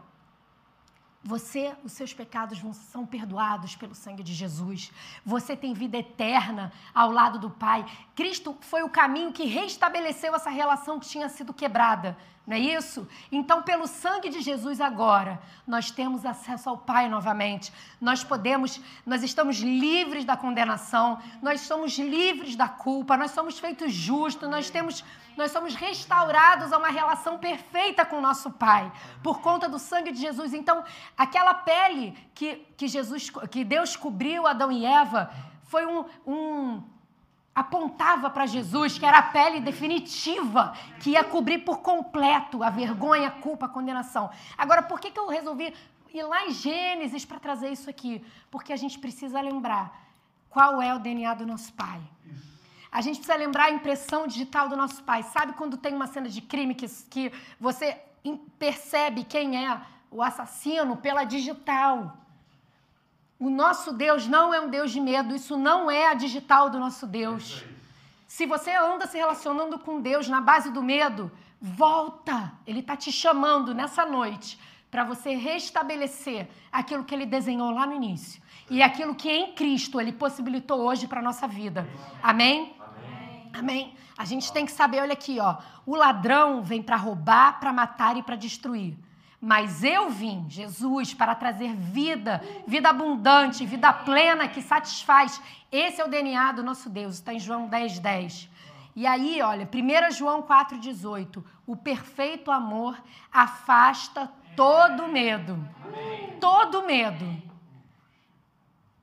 você, 1.22 1.76
os 1.84 1.92
seus 1.92 2.14
pecados 2.14 2.58
vão, 2.58 2.72
são 2.72 3.04
perdoados 3.04 3.74
pelo 3.74 3.94
sangue 3.94 4.22
de 4.22 4.32
Jesus. 4.32 4.92
Você 5.24 5.56
tem 5.56 5.74
vida 5.74 5.98
eterna 5.98 6.72
ao 6.94 7.10
lado 7.10 7.38
do 7.38 7.50
Pai. 7.50 7.84
Cristo 8.14 8.56
foi 8.60 8.82
o 8.82 8.88
caminho 8.88 9.32
que 9.32 9.44
restabeleceu 9.44 10.34
essa 10.34 10.50
relação 10.50 11.00
que 11.00 11.08
tinha 11.08 11.28
sido 11.28 11.52
quebrada. 11.52 12.16
Não 12.48 12.56
é 12.56 12.60
isso? 12.60 13.06
Então, 13.30 13.62
pelo 13.62 13.86
sangue 13.86 14.30
de 14.30 14.40
Jesus 14.40 14.80
agora, 14.80 15.38
nós 15.66 15.90
temos 15.90 16.24
acesso 16.24 16.70
ao 16.70 16.78
Pai 16.78 17.06
novamente. 17.06 17.70
Nós 18.00 18.24
podemos, 18.24 18.80
nós 19.04 19.22
estamos 19.22 19.58
livres 19.58 20.24
da 20.24 20.34
condenação, 20.34 21.20
nós 21.42 21.60
somos 21.60 21.98
livres 21.98 22.56
da 22.56 22.66
culpa, 22.66 23.18
nós 23.18 23.32
somos 23.32 23.58
feitos 23.58 23.92
justos, 23.92 24.48
nós 24.48 24.70
temos 24.70 25.04
nós 25.36 25.52
somos 25.52 25.74
restaurados 25.76 26.72
a 26.72 26.78
uma 26.78 26.88
relação 26.88 27.38
perfeita 27.38 28.04
com 28.04 28.16
o 28.16 28.20
nosso 28.20 28.50
Pai, 28.50 28.90
por 29.22 29.40
conta 29.40 29.68
do 29.68 29.78
sangue 29.78 30.10
de 30.10 30.18
Jesus. 30.18 30.52
Então, 30.52 30.82
aquela 31.16 31.54
pele 31.54 32.12
que, 32.34 32.56
que 32.76 32.88
Jesus, 32.88 33.30
que 33.48 33.62
Deus 33.62 33.94
cobriu 33.94 34.48
Adão 34.48 34.72
e 34.72 34.84
Eva, 34.84 35.30
foi 35.62 35.86
um, 35.86 36.04
um 36.26 36.82
apontava 37.58 38.30
para 38.30 38.46
Jesus, 38.46 38.98
que 38.98 39.04
era 39.04 39.18
a 39.18 39.22
pele 39.22 39.60
definitiva, 39.60 40.72
que 41.00 41.10
ia 41.10 41.24
cobrir 41.24 41.58
por 41.58 41.78
completo 41.80 42.62
a 42.62 42.70
vergonha, 42.70 43.28
a 43.28 43.30
culpa, 43.30 43.66
a 43.66 43.68
condenação. 43.68 44.30
Agora, 44.56 44.82
por 44.82 45.00
que, 45.00 45.10
que 45.10 45.18
eu 45.18 45.28
resolvi 45.28 45.74
ir 46.14 46.22
lá 46.22 46.46
em 46.46 46.52
Gênesis 46.52 47.24
para 47.24 47.38
trazer 47.40 47.70
isso 47.70 47.90
aqui? 47.90 48.24
Porque 48.50 48.72
a 48.72 48.76
gente 48.76 48.98
precisa 48.98 49.40
lembrar 49.40 50.08
qual 50.48 50.80
é 50.80 50.94
o 50.94 50.98
DNA 50.98 51.34
do 51.34 51.46
nosso 51.46 51.72
Pai. 51.72 52.00
A 52.90 53.00
gente 53.00 53.16
precisa 53.16 53.36
lembrar 53.36 53.64
a 53.64 53.70
impressão 53.70 54.26
digital 54.26 54.68
do 54.68 54.76
nosso 54.76 55.02
pai. 55.02 55.22
Sabe 55.22 55.52
quando 55.52 55.76
tem 55.76 55.94
uma 55.94 56.06
cena 56.06 56.26
de 56.26 56.40
crime 56.40 56.74
que, 56.74 56.88
que 57.10 57.30
você 57.60 58.00
percebe 58.58 59.24
quem 59.24 59.62
é 59.62 59.78
o 60.10 60.22
assassino 60.22 60.96
pela 60.96 61.24
digital? 61.24 62.16
O 63.38 63.48
nosso 63.48 63.92
Deus 63.92 64.26
não 64.26 64.52
é 64.52 64.60
um 64.60 64.68
Deus 64.68 64.90
de 64.90 65.00
medo, 65.00 65.34
isso 65.34 65.56
não 65.56 65.88
é 65.88 66.10
a 66.10 66.14
digital 66.14 66.68
do 66.68 66.78
nosso 66.78 67.06
Deus. 67.06 67.64
Se 68.26 68.46
você 68.46 68.72
anda 68.72 69.06
se 69.06 69.16
relacionando 69.16 69.78
com 69.78 70.00
Deus 70.00 70.28
na 70.28 70.40
base 70.40 70.70
do 70.72 70.82
medo, 70.82 71.30
volta. 71.60 72.52
Ele 72.66 72.80
está 72.80 72.96
te 72.96 73.12
chamando 73.12 73.72
nessa 73.72 74.04
noite 74.04 74.58
para 74.90 75.04
você 75.04 75.34
restabelecer 75.34 76.48
aquilo 76.72 77.04
que 77.04 77.14
ele 77.14 77.26
desenhou 77.26 77.70
lá 77.70 77.86
no 77.86 77.94
início 77.94 78.42
e 78.70 78.82
aquilo 78.82 79.14
que 79.14 79.30
em 79.30 79.52
Cristo 79.52 80.00
ele 80.00 80.12
possibilitou 80.12 80.80
hoje 80.80 81.06
para 81.06 81.20
a 81.20 81.22
nossa 81.22 81.46
vida. 81.46 81.88
Amém? 82.22 82.76
Amém? 83.52 83.94
A 84.16 84.24
gente 84.24 84.52
tem 84.52 84.66
que 84.66 84.72
saber, 84.72 85.00
olha 85.00 85.12
aqui, 85.12 85.38
ó. 85.40 85.56
O 85.86 85.94
ladrão 85.94 86.62
vem 86.62 86.82
para 86.82 86.96
roubar, 86.96 87.60
para 87.60 87.72
matar 87.72 88.16
e 88.16 88.22
para 88.22 88.36
destruir. 88.36 88.96
Mas 89.40 89.84
eu 89.84 90.10
vim, 90.10 90.46
Jesus, 90.48 91.14
para 91.14 91.34
trazer 91.34 91.72
vida, 91.74 92.42
vida 92.66 92.88
abundante, 92.88 93.64
vida 93.64 93.92
plena 93.92 94.48
que 94.48 94.60
satisfaz. 94.60 95.40
Esse 95.70 96.00
é 96.00 96.04
o 96.04 96.08
DNA 96.08 96.52
do 96.52 96.64
nosso 96.64 96.90
Deus, 96.90 97.14
está 97.14 97.32
em 97.32 97.38
João 97.38 97.68
10, 97.68 98.00
10. 98.00 98.48
E 98.96 99.06
aí, 99.06 99.40
olha, 99.40 99.68
1 99.72 100.10
João 100.10 100.42
4,18. 100.42 101.44
O 101.64 101.76
perfeito 101.76 102.50
amor 102.50 103.00
afasta 103.32 104.28
todo 104.56 105.06
medo. 105.06 105.56
Todo 106.40 106.84
medo. 106.84 107.24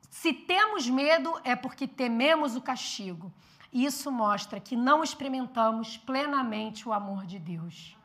Se 0.09 0.33
temos 0.33 0.89
medo, 0.89 1.39
é 1.45 1.55
porque 1.55 1.87
tememos 1.87 2.57
o 2.57 2.61
castigo. 2.61 3.31
Isso 3.71 4.11
mostra 4.11 4.59
que 4.59 4.75
não 4.75 5.01
experimentamos 5.01 5.97
plenamente 5.97 6.89
o 6.89 6.91
amor 6.91 7.25
de 7.25 7.39
Deus. 7.39 7.95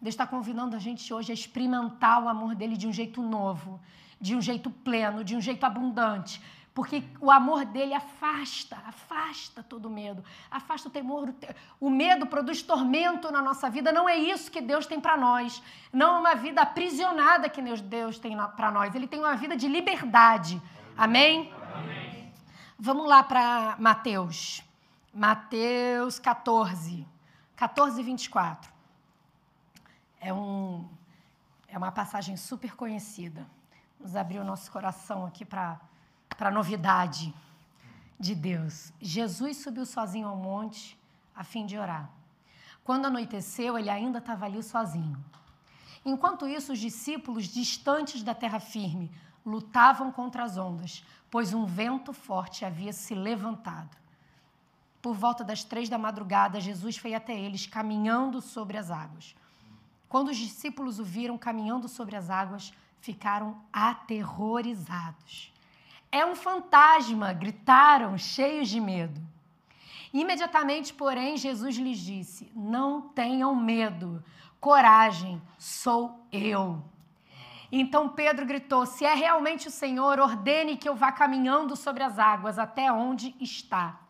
Deus 0.00 0.14
está 0.14 0.26
convidando 0.26 0.74
a 0.74 0.78
gente 0.78 1.12
hoje 1.12 1.30
a 1.30 1.34
experimentar 1.34 2.22
o 2.22 2.28
amor 2.28 2.54
dele 2.54 2.76
de 2.76 2.86
um 2.86 2.92
jeito 2.92 3.20
novo, 3.20 3.78
de 4.20 4.34
um 4.34 4.40
jeito 4.40 4.70
pleno, 4.70 5.22
de 5.22 5.36
um 5.36 5.40
jeito 5.40 5.64
abundante. 5.64 6.40
Porque 6.72 7.02
o 7.20 7.30
amor 7.30 7.64
dele 7.64 7.92
afasta, 7.92 8.76
afasta 8.86 9.62
todo 9.62 9.90
medo, 9.90 10.24
afasta 10.50 10.88
o 10.88 10.90
temor. 10.90 11.34
O 11.78 11.90
medo 11.90 12.26
produz 12.26 12.62
tormento 12.62 13.30
na 13.30 13.42
nossa 13.42 13.68
vida. 13.68 13.92
Não 13.92 14.08
é 14.08 14.16
isso 14.16 14.50
que 14.50 14.60
Deus 14.60 14.86
tem 14.86 15.00
para 15.00 15.16
nós. 15.16 15.62
Não 15.92 16.16
é 16.16 16.20
uma 16.20 16.34
vida 16.34 16.62
aprisionada 16.62 17.48
que 17.48 17.60
Deus 17.82 18.18
tem 18.18 18.36
para 18.56 18.70
nós. 18.70 18.94
Ele 18.94 19.06
tem 19.06 19.20
uma 19.20 19.34
vida 19.34 19.56
de 19.56 19.68
liberdade. 19.68 20.62
Amém? 20.96 21.52
Amém. 21.74 22.32
Vamos 22.78 23.06
lá 23.06 23.22
para 23.22 23.76
Mateus. 23.78 24.62
Mateus 25.12 26.18
14, 26.20 27.06
14 27.56 28.00
e 28.00 28.04
24. 28.04 28.79
É, 30.20 30.32
um, 30.32 30.86
é 31.66 31.78
uma 31.78 31.90
passagem 31.90 32.36
super 32.36 32.76
conhecida. 32.76 33.46
Nos 33.98 34.14
abriu 34.14 34.42
o 34.42 34.44
nosso 34.44 34.70
coração 34.70 35.24
aqui 35.26 35.44
para 35.44 35.80
a 36.38 36.50
novidade 36.50 37.34
de 38.18 38.34
Deus. 38.34 38.92
Jesus 39.00 39.56
subiu 39.56 39.86
sozinho 39.86 40.28
ao 40.28 40.36
monte 40.36 40.98
a 41.34 41.42
fim 41.42 41.64
de 41.64 41.78
orar. 41.78 42.10
Quando 42.84 43.06
anoiteceu, 43.06 43.78
ele 43.78 43.88
ainda 43.88 44.18
estava 44.18 44.44
ali 44.44 44.62
sozinho. 44.62 45.22
Enquanto 46.04 46.46
isso, 46.46 46.72
os 46.72 46.78
discípulos, 46.78 47.46
distantes 47.46 48.22
da 48.22 48.34
terra 48.34 48.60
firme, 48.60 49.10
lutavam 49.44 50.10
contra 50.12 50.44
as 50.44 50.56
ondas, 50.56 51.04
pois 51.30 51.54
um 51.54 51.64
vento 51.64 52.12
forte 52.12 52.64
havia 52.64 52.92
se 52.92 53.14
levantado. 53.14 53.96
Por 55.00 55.14
volta 55.14 55.42
das 55.42 55.64
três 55.64 55.88
da 55.88 55.96
madrugada, 55.96 56.60
Jesus 56.60 56.96
foi 56.96 57.14
até 57.14 57.38
eles, 57.38 57.66
caminhando 57.66 58.40
sobre 58.40 58.76
as 58.76 58.90
águas. 58.90 59.34
Quando 60.10 60.28
os 60.28 60.36
discípulos 60.36 60.98
o 60.98 61.04
viram 61.04 61.38
caminhando 61.38 61.86
sobre 61.86 62.16
as 62.16 62.28
águas, 62.28 62.72
ficaram 63.00 63.56
aterrorizados. 63.72 65.52
É 66.10 66.26
um 66.26 66.34
fantasma, 66.34 67.32
gritaram, 67.32 68.18
cheios 68.18 68.68
de 68.68 68.80
medo. 68.80 69.20
Imediatamente, 70.12 70.92
porém, 70.92 71.36
Jesus 71.36 71.76
lhes 71.76 72.00
disse: 72.00 72.50
Não 72.56 73.00
tenham 73.00 73.54
medo, 73.54 74.20
coragem, 74.60 75.40
sou 75.56 76.26
eu. 76.32 76.82
Então 77.70 78.08
Pedro 78.08 78.44
gritou: 78.44 78.84
Se 78.86 79.04
é 79.04 79.14
realmente 79.14 79.68
o 79.68 79.70
Senhor, 79.70 80.18
ordene 80.18 80.76
que 80.76 80.88
eu 80.88 80.96
vá 80.96 81.12
caminhando 81.12 81.76
sobre 81.76 82.02
as 82.02 82.18
águas 82.18 82.58
até 82.58 82.90
onde 82.90 83.32
está. 83.38 84.00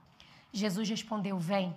Jesus 0.50 0.88
respondeu: 0.88 1.38
Vem. 1.38 1.76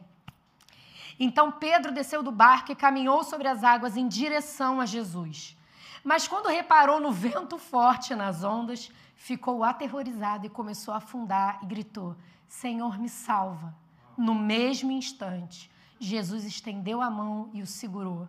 Então 1.19 1.51
Pedro 1.51 1.91
desceu 1.91 2.23
do 2.23 2.31
barco 2.31 2.71
e 2.71 2.75
caminhou 2.75 3.23
sobre 3.23 3.47
as 3.47 3.63
águas 3.63 3.97
em 3.97 4.07
direção 4.07 4.81
a 4.81 4.85
Jesus. 4.85 5.57
Mas 6.03 6.27
quando 6.27 6.49
reparou 6.49 6.99
no 6.99 7.11
vento 7.11 7.57
forte 7.57 8.13
nas 8.13 8.43
ondas, 8.43 8.91
ficou 9.15 9.63
aterrorizado 9.63 10.45
e 10.45 10.49
começou 10.49 10.93
a 10.93 10.97
afundar 10.97 11.59
e 11.63 11.65
gritou: 11.65 12.15
Senhor, 12.47 12.99
me 12.99 13.07
salva. 13.07 13.73
No 14.17 14.35
mesmo 14.35 14.91
instante, 14.91 15.71
Jesus 15.99 16.43
estendeu 16.43 17.01
a 17.01 17.09
mão 17.09 17.49
e 17.53 17.61
o 17.61 17.67
segurou. 17.67 18.27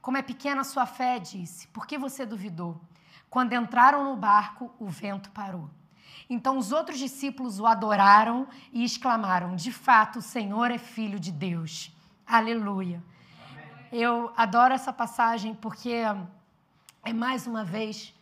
Como 0.00 0.16
é 0.16 0.22
pequena 0.22 0.60
a 0.60 0.64
sua 0.64 0.86
fé, 0.86 1.18
disse, 1.18 1.66
por 1.68 1.86
que 1.86 1.98
você 1.98 2.24
duvidou? 2.24 2.80
Quando 3.28 3.54
entraram 3.54 4.04
no 4.04 4.16
barco, 4.16 4.72
o 4.78 4.86
vento 4.86 5.30
parou. 5.30 5.68
Então 6.28 6.58
os 6.58 6.70
outros 6.70 6.98
discípulos 6.98 7.58
o 7.58 7.66
adoraram 7.66 8.46
e 8.72 8.84
exclamaram: 8.84 9.56
De 9.56 9.72
fato, 9.72 10.20
o 10.20 10.22
Senhor 10.22 10.70
é 10.70 10.78
filho 10.78 11.18
de 11.18 11.32
Deus. 11.32 11.95
Aleluia. 12.26 13.02
Amém. 13.50 13.88
Eu 13.92 14.32
adoro 14.36 14.74
essa 14.74 14.92
passagem 14.92 15.54
porque 15.54 15.92
é 17.04 17.12
mais 17.12 17.46
uma 17.46 17.64
vez 17.64 18.12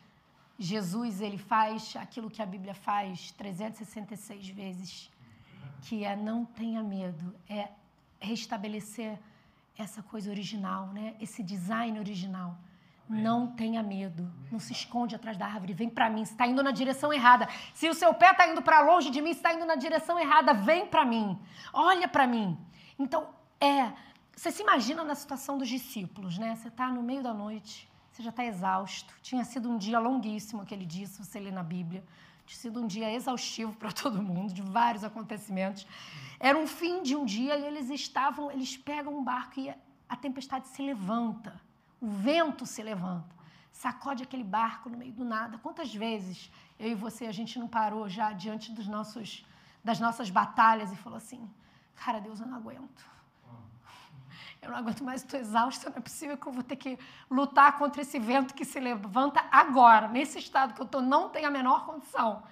Jesus 0.59 1.21
ele 1.21 1.39
faz 1.39 1.97
aquilo 1.97 2.31
que 2.31 2.43
a 2.43 2.47
Bíblia 2.47 2.75
faz 2.75 3.33
366 3.33 4.49
vezes, 4.51 5.11
que 5.83 6.05
é 6.05 6.15
não 6.15 6.45
tenha 6.45 6.83
medo, 6.83 7.35
é 7.49 7.71
restabelecer 8.21 9.19
essa 9.77 10.03
coisa 10.03 10.31
original, 10.31 10.89
né? 10.89 11.15
Esse 11.21 11.43
design 11.43 11.99
original. 11.99 12.57
Não 13.09 13.49
tenha 13.49 13.83
medo. 13.83 14.31
Não 14.51 14.59
se 14.59 14.73
esconde 14.73 15.15
atrás 15.15 15.37
da 15.37 15.47
árvore. 15.47 15.75
Vem 15.75 15.91
para 15.91 16.09
mim. 16.09 16.23
Está 16.23 16.47
indo 16.47 16.63
na 16.63 16.71
direção 16.71 17.13
errada. 17.13 17.47
Se 17.75 17.89
o 17.89 17.95
seu 17.95 18.15
pé 18.15 18.31
está 18.31 18.49
indo 18.49 18.63
para 18.63 18.81
longe 18.81 19.11
de 19.11 19.21
mim, 19.21 19.31
está 19.31 19.53
indo 19.53 19.67
na 19.67 19.75
direção 19.75 20.19
errada. 20.19 20.55
Vem 20.55 20.87
para 20.87 21.05
mim. 21.05 21.39
Olha 21.73 22.09
para 22.09 22.27
mim. 22.27 22.57
Então, 22.99 23.29
é. 23.65 23.95
Você 24.37 24.51
se 24.51 24.63
imagina 24.63 25.05
na 25.05 25.15
situação 25.15 25.57
dos 25.57 25.69
discípulos, 25.69 26.39
né? 26.39 26.57
Você 26.57 26.69
está 26.69 26.89
no 26.89 27.03
meio 27.03 27.23
da 27.23 27.33
noite. 27.33 27.89
Você 28.11 28.23
já 28.23 28.31
está 28.31 28.45
exausto. 28.45 29.15
Tinha 29.23 29.45
sido 29.45 29.71
um 29.71 29.79
dia 29.79 29.99
longuíssimo 29.99 30.63
aquele 30.63 30.85
dia, 30.85 31.07
se 31.07 31.23
você 31.25 31.39
lê 31.39 31.51
na 31.51 31.63
Bíblia. 31.63 32.05
Tinha 32.47 32.59
sido 32.59 32.81
um 32.83 32.87
dia 32.87 33.13
exaustivo 33.13 33.75
para 33.77 33.91
todo 34.03 34.23
mundo, 34.23 34.53
de 34.53 34.63
vários 34.63 35.05
acontecimentos. 35.05 35.87
Era 36.39 36.59
um 36.59 36.67
fim 36.67 37.03
de 37.03 37.17
um 37.17 37.25
dia 37.25 37.57
e 37.57 37.65
eles 37.65 37.91
estavam, 37.91 38.51
eles 38.51 38.77
pegam 38.77 39.17
um 39.17 39.25
barco 39.25 39.61
e 39.61 39.73
a 40.09 40.17
tempestade 40.17 40.69
se 40.69 40.83
levanta 40.83 41.61
o 42.05 42.07
vento 42.07 42.67
se 42.67 42.83
levanta, 42.83 43.35
sacode 43.73 44.23
aquele 44.23 44.45
barco 44.45 44.91
no 44.91 44.99
meio 44.99 45.13
do 45.13 45.25
nada. 45.25 45.57
Quantas 45.57 45.95
vezes 45.95 46.51
eu 46.79 46.91
e 46.91 46.95
você 46.95 47.25
a 47.25 47.33
gente 47.33 47.59
não 47.59 47.67
parou 47.67 48.07
já 48.11 48.31
diante 48.33 48.71
dos 48.73 48.87
nossos, 48.87 49.43
das 49.83 49.99
nossas 49.99 50.29
batalhas 50.29 50.93
e 50.93 50.97
falou 50.97 51.17
assim: 51.17 51.51
Cara, 51.95 52.21
Deus, 52.21 52.41
eu 52.41 52.47
não 52.47 52.59
aguento. 52.59 53.07
Eu 54.61 54.71
não 54.71 54.77
aguento 54.77 55.03
mais, 55.03 55.23
estou 55.23 55.39
exausta, 55.39 55.91
não 55.91 55.97
é 55.97 56.01
possível 56.01 56.37
que 56.37 56.47
eu 56.47 56.53
vou 56.53 56.63
ter 56.63 56.77
que 56.77 56.99
lutar 57.31 57.79
contra 57.79 58.03
esse 58.03 58.19
vento 58.19 58.55
que 58.55 58.65
se 58.65 58.81
levanta 58.81 59.45
agora, 59.51 60.09
nesse 60.09 60.39
estado 60.39 60.75
que 60.75 60.81
eu 60.81 60.87
estou, 60.87 61.03
não 61.03 61.29
tenho 61.29 61.49
a 61.49 61.51
menor 61.51 61.85
condição. 61.87 62.43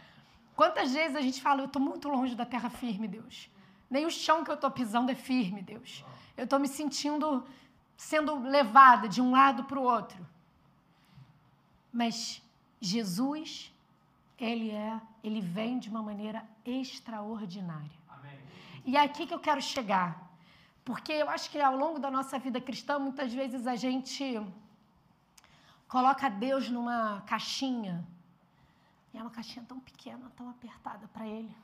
Quantas 0.54 0.92
vezes 0.92 1.16
a 1.16 1.20
gente 1.20 1.40
fala, 1.40 1.62
eu 1.62 1.66
estou 1.66 1.80
muito 1.80 2.08
longe 2.08 2.34
da 2.34 2.44
terra 2.44 2.70
firme, 2.70 3.08
Deus. 3.08 3.50
Nem 3.90 4.06
o 4.06 4.10
chão 4.10 4.44
que 4.44 4.50
eu 4.50 4.54
estou 4.54 4.70
pisando 4.70 5.10
é 5.10 5.14
firme, 5.14 5.62
Deus. 5.62 6.04
Eu 6.36 6.44
estou 6.44 6.58
me 6.58 6.68
sentindo 6.68 7.44
sendo 7.96 8.38
levada 8.40 9.08
de 9.08 9.20
um 9.20 9.30
lado 9.30 9.64
para 9.64 9.78
o 9.78 9.82
outro. 9.82 10.26
Mas 11.92 12.42
Jesus, 12.80 13.72
ele 14.38 14.70
é, 14.70 15.00
ele 15.22 15.40
vem 15.40 15.78
de 15.78 15.88
uma 15.88 16.02
maneira 16.02 16.44
extraordinária. 16.64 17.98
Amém. 18.08 18.38
E 18.84 18.96
é 18.96 19.02
aqui 19.02 19.26
que 19.26 19.34
eu 19.34 19.38
quero 19.38 19.62
chegar. 19.62 20.31
Porque 20.84 21.12
eu 21.12 21.28
acho 21.30 21.50
que 21.50 21.60
ao 21.60 21.76
longo 21.76 21.98
da 21.98 22.10
nossa 22.10 22.38
vida 22.38 22.60
cristã, 22.60 22.98
muitas 22.98 23.32
vezes 23.32 23.66
a 23.66 23.76
gente 23.76 24.40
coloca 25.86 26.28
Deus 26.28 26.68
numa 26.68 27.20
caixinha. 27.22 28.04
E 29.12 29.18
é 29.18 29.20
uma 29.20 29.30
caixinha 29.30 29.64
tão 29.68 29.78
pequena, 29.78 30.32
tão 30.36 30.48
apertada 30.50 31.06
para 31.08 31.26
Ele. 31.26 31.54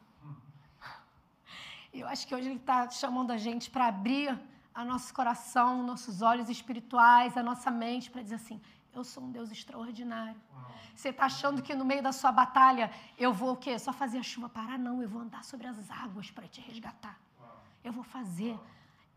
E 1.93 2.01
eu 2.01 2.07
acho 2.07 2.27
que 2.27 2.35
hoje 2.35 2.49
Ele 2.49 2.57
está 2.57 2.89
chamando 2.91 3.31
a 3.31 3.39
gente 3.39 3.71
para 3.71 3.87
abrir 3.87 4.39
a 4.75 4.85
nosso 4.85 5.13
coração, 5.13 5.83
nossos 5.83 6.23
olhos 6.23 6.49
espirituais, 6.49 7.37
a 7.37 7.43
nossa 7.43 7.71
mente, 7.71 8.11
para 8.11 8.23
dizer 8.23 8.37
assim: 8.37 8.61
eu 8.95 9.03
sou 9.03 9.25
um 9.25 9.31
Deus 9.31 9.51
extraordinário. 9.51 10.41
Você 10.95 11.09
está 11.09 11.27
achando 11.27 11.63
que 11.63 11.75
no 11.75 11.85
meio 11.85 12.03
da 12.03 12.13
sua 12.13 12.31
batalha 12.31 12.91
eu 13.17 13.33
vou 13.33 13.53
o 13.53 13.57
quê? 13.57 13.79
Só 13.79 13.93
fazer 13.93 14.19
a 14.19 14.23
chuva 14.23 14.49
parar? 14.49 14.79
Não, 14.79 15.01
eu 15.03 15.09
vou 15.09 15.23
andar 15.23 15.45
sobre 15.45 15.67
as 15.67 15.91
águas 15.91 16.31
para 16.31 16.47
te 16.47 16.61
resgatar. 16.61 17.19
Eu 17.83 17.93
vou 17.93 18.05
fazer 18.05 18.59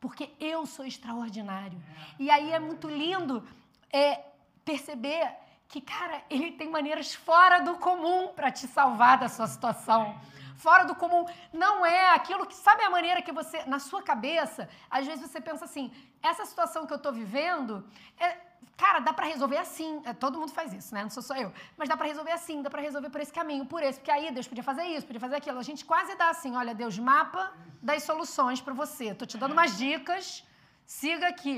porque 0.02 0.34
eu 0.40 0.66
sou 0.66 0.84
extraordinário. 0.84 1.80
E 2.20 2.30
aí 2.32 2.52
é 2.52 2.60
muito 2.60 2.90
lindo 2.90 3.48
é, 3.94 4.20
perceber 4.66 5.32
que, 5.68 5.80
cara, 5.80 6.24
ele 6.28 6.52
tem 6.52 6.70
maneiras 6.70 7.14
fora 7.14 7.60
do 7.60 7.76
comum 7.76 8.30
para 8.30 8.52
te 8.52 8.68
salvar 8.68 9.20
da 9.20 9.30
sua 9.30 9.48
situação. 9.48 10.20
Fora 10.58 10.84
do 10.84 10.96
comum. 10.96 11.26
Não 11.54 11.86
é 11.86 12.16
aquilo 12.16 12.46
que. 12.48 12.56
Sabe 12.56 12.84
a 12.84 12.90
maneira 12.90 13.22
que 13.22 13.32
você. 13.32 13.64
Na 13.66 13.80
sua 13.80 14.02
cabeça, 14.02 14.68
às 14.90 15.06
vezes 15.06 15.30
você 15.30 15.40
pensa 15.40 15.66
assim: 15.66 15.92
essa 16.22 16.46
situação 16.46 16.86
que 16.86 16.94
eu 16.94 16.98
estou 16.98 17.14
vivendo. 17.14 17.88
É, 18.20 18.51
cara, 18.78 19.00
dá 19.00 19.14
para 19.14 19.26
resolver 19.26 19.58
assim. 19.58 20.02
É, 20.06 20.14
todo 20.14 20.40
mundo 20.40 20.52
faz 20.52 20.74
isso, 20.74 20.94
né? 20.96 21.04
Não 21.04 21.10
sou 21.10 21.24
só 21.24 21.36
eu. 21.36 21.52
Mas 21.78 21.88
dá 21.90 21.96
para 21.96 22.08
resolver 22.08 22.32
assim, 22.32 22.62
dá 22.62 22.70
para 22.70 22.82
resolver 22.82 23.10
por 23.10 23.22
esse 23.22 23.34
caminho, 23.40 23.66
por 23.66 23.82
esse. 23.84 24.00
Porque 24.00 24.12
aí 24.12 24.32
Deus 24.32 24.48
podia 24.48 24.64
fazer 24.64 24.86
isso, 24.94 25.06
podia 25.06 25.24
fazer 25.28 25.36
aquilo. 25.36 25.60
A 25.60 25.68
gente 25.72 25.84
quase 25.86 26.16
dá 26.16 26.30
assim: 26.30 26.56
olha, 26.56 26.74
Deus, 26.74 26.98
mapa 26.98 27.54
das 27.82 28.04
soluções 28.04 28.60
para 28.62 28.74
você. 28.74 29.14
Tô 29.14 29.26
te 29.26 29.38
dando 29.38 29.54
umas 29.54 29.78
dicas, 29.78 30.44
siga 30.86 31.28
aqui. 31.28 31.58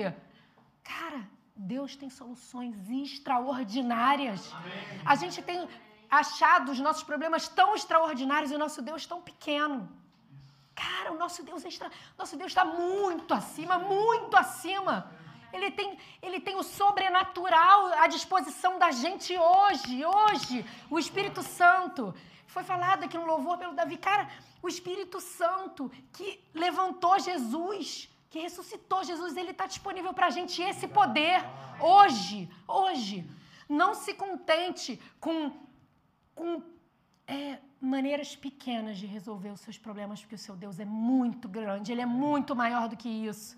Cara, 0.84 1.22
Deus 1.56 1.96
tem 1.96 2.10
soluções 2.10 2.76
extraordinárias. 2.90 4.52
A 5.06 5.16
gente 5.16 5.42
tem 5.42 5.68
achado 6.10 6.72
os 6.72 6.80
nossos 6.80 7.04
problemas 7.04 7.48
tão 7.48 7.74
extraordinários 7.76 8.52
e 8.52 8.56
o 8.56 8.60
nosso 8.60 8.82
Deus 8.82 9.06
tão 9.06 9.22
pequeno. 9.22 9.90
Cara, 10.76 11.12
o 11.12 11.18
nosso 11.18 11.44
Deus 11.44 11.64
é 11.66 11.68
extra... 11.68 11.90
nosso 12.18 12.36
Deus 12.36 12.52
está 12.52 12.66
muito 12.66 13.34
acima, 13.34 13.78
muito 13.78 14.36
acima. 14.36 15.12
Ele 15.54 15.70
tem, 15.72 15.98
ele 16.22 16.40
tem 16.40 16.56
o 16.56 16.64
sobrenatural 16.64 17.80
à 18.04 18.08
disposição 18.08 18.80
da 18.80 18.90
gente 18.92 19.38
hoje, 19.38 20.04
hoje. 20.04 20.66
O 20.90 20.98
Espírito 20.98 21.44
Santo. 21.44 22.14
Foi 22.48 22.64
falado 22.64 23.04
aqui 23.04 23.18
no 23.18 23.26
louvor 23.26 23.58
pelo 23.58 23.74
Davi. 23.74 23.98
Cara, 23.98 24.28
o 24.62 24.68
Espírito 24.68 25.20
Santo 25.20 25.92
que 26.12 26.40
levantou 26.54 27.18
Jesus, 27.20 28.10
que 28.30 28.40
ressuscitou 28.40 29.04
Jesus, 29.04 29.38
ele 29.38 29.52
está 29.52 29.66
disponível 29.66 30.14
para 30.14 30.28
a 30.28 30.30
gente 30.30 30.62
esse 30.62 30.88
poder 30.88 31.44
hoje, 31.80 32.50
hoje. 32.68 33.28
Não 33.68 33.94
se 33.94 34.14
contente 34.14 35.00
com, 35.20 35.52
com 36.36 36.62
é, 37.28 37.60
maneiras 37.80 38.36
pequenas 38.36 38.98
de 38.98 39.06
resolver 39.06 39.50
os 39.50 39.62
seus 39.62 39.78
problemas, 39.78 40.22
porque 40.22 40.36
o 40.36 40.46
seu 40.48 40.56
Deus 40.56 40.80
é 40.80 40.86
muito 40.86 41.48
grande, 41.48 41.92
ele 41.92 42.02
é 42.02 42.06
muito 42.06 42.56
maior 42.56 42.88
do 42.88 42.98
que 42.98 43.10
isso. 43.10 43.58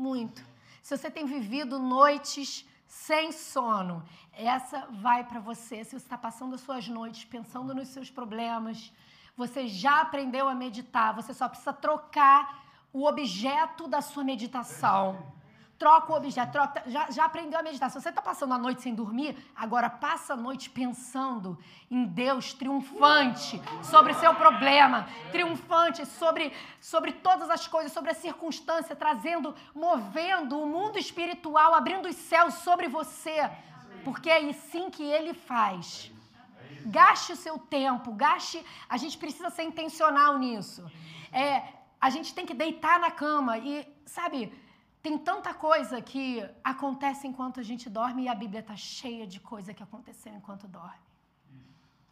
Muito. 0.00 0.42
Se 0.82 0.96
você 0.96 1.10
tem 1.10 1.26
vivido 1.26 1.78
noites 1.78 2.66
sem 2.86 3.32
sono, 3.32 4.02
essa 4.32 4.86
vai 4.86 5.22
para 5.24 5.40
você. 5.40 5.84
Se 5.84 5.90
você 5.90 5.96
está 5.96 6.16
passando 6.16 6.54
as 6.54 6.62
suas 6.62 6.88
noites 6.88 7.26
pensando 7.26 7.74
nos 7.74 7.88
seus 7.88 8.10
problemas, 8.10 8.90
você 9.36 9.68
já 9.68 10.00
aprendeu 10.00 10.48
a 10.48 10.54
meditar, 10.54 11.14
você 11.14 11.34
só 11.34 11.46
precisa 11.50 11.74
trocar 11.74 12.64
o 12.94 13.06
objeto 13.06 13.86
da 13.86 14.00
sua 14.00 14.24
meditação 14.24 15.22
troca 15.80 16.12
o 16.12 16.16
objeto, 16.16 16.52
troca, 16.52 16.82
já, 16.86 17.10
já 17.10 17.24
aprendeu 17.24 17.58
a 17.58 17.62
meditar. 17.62 17.88
Se 17.88 17.98
você 17.98 18.10
está 18.10 18.20
passando 18.20 18.52
a 18.52 18.58
noite 18.58 18.82
sem 18.82 18.94
dormir, 18.94 19.34
agora 19.56 19.88
passa 19.88 20.34
a 20.34 20.36
noite 20.36 20.68
pensando 20.68 21.58
em 21.90 22.04
Deus 22.04 22.52
triunfante 22.52 23.58
sobre 23.82 24.12
seu 24.12 24.34
problema, 24.34 25.08
triunfante 25.32 26.04
sobre, 26.04 26.52
sobre 26.82 27.12
todas 27.12 27.48
as 27.48 27.66
coisas, 27.66 27.92
sobre 27.92 28.10
a 28.10 28.14
circunstância, 28.14 28.94
trazendo, 28.94 29.54
movendo 29.74 30.60
o 30.60 30.66
mundo 30.66 30.98
espiritual, 30.98 31.74
abrindo 31.74 32.10
os 32.10 32.16
céus 32.16 32.54
sobre 32.56 32.86
você, 32.86 33.50
porque 34.04 34.28
é 34.28 34.50
assim 34.50 34.90
que 34.90 35.02
ele 35.02 35.32
faz. 35.32 36.12
Gaste 36.84 37.32
o 37.32 37.36
seu 37.36 37.58
tempo, 37.58 38.12
gaste. 38.12 38.62
A 38.86 38.98
gente 38.98 39.16
precisa 39.16 39.48
ser 39.48 39.62
intencional 39.62 40.36
nisso. 40.36 40.84
É, 41.32 41.62
a 41.98 42.10
gente 42.10 42.34
tem 42.34 42.44
que 42.44 42.52
deitar 42.52 43.00
na 43.00 43.10
cama 43.10 43.56
e, 43.56 43.86
sabe, 44.04 44.52
tem 45.02 45.16
tanta 45.16 45.54
coisa 45.54 46.00
que 46.02 46.46
acontece 46.62 47.26
enquanto 47.26 47.58
a 47.58 47.62
gente 47.62 47.88
dorme 47.88 48.24
e 48.24 48.28
a 48.28 48.34
Bíblia 48.34 48.60
está 48.60 48.76
cheia 48.76 49.26
de 49.26 49.40
coisa 49.40 49.72
que 49.72 49.82
aconteceu 49.82 50.32
enquanto 50.34 50.68
dorme. 50.68 51.08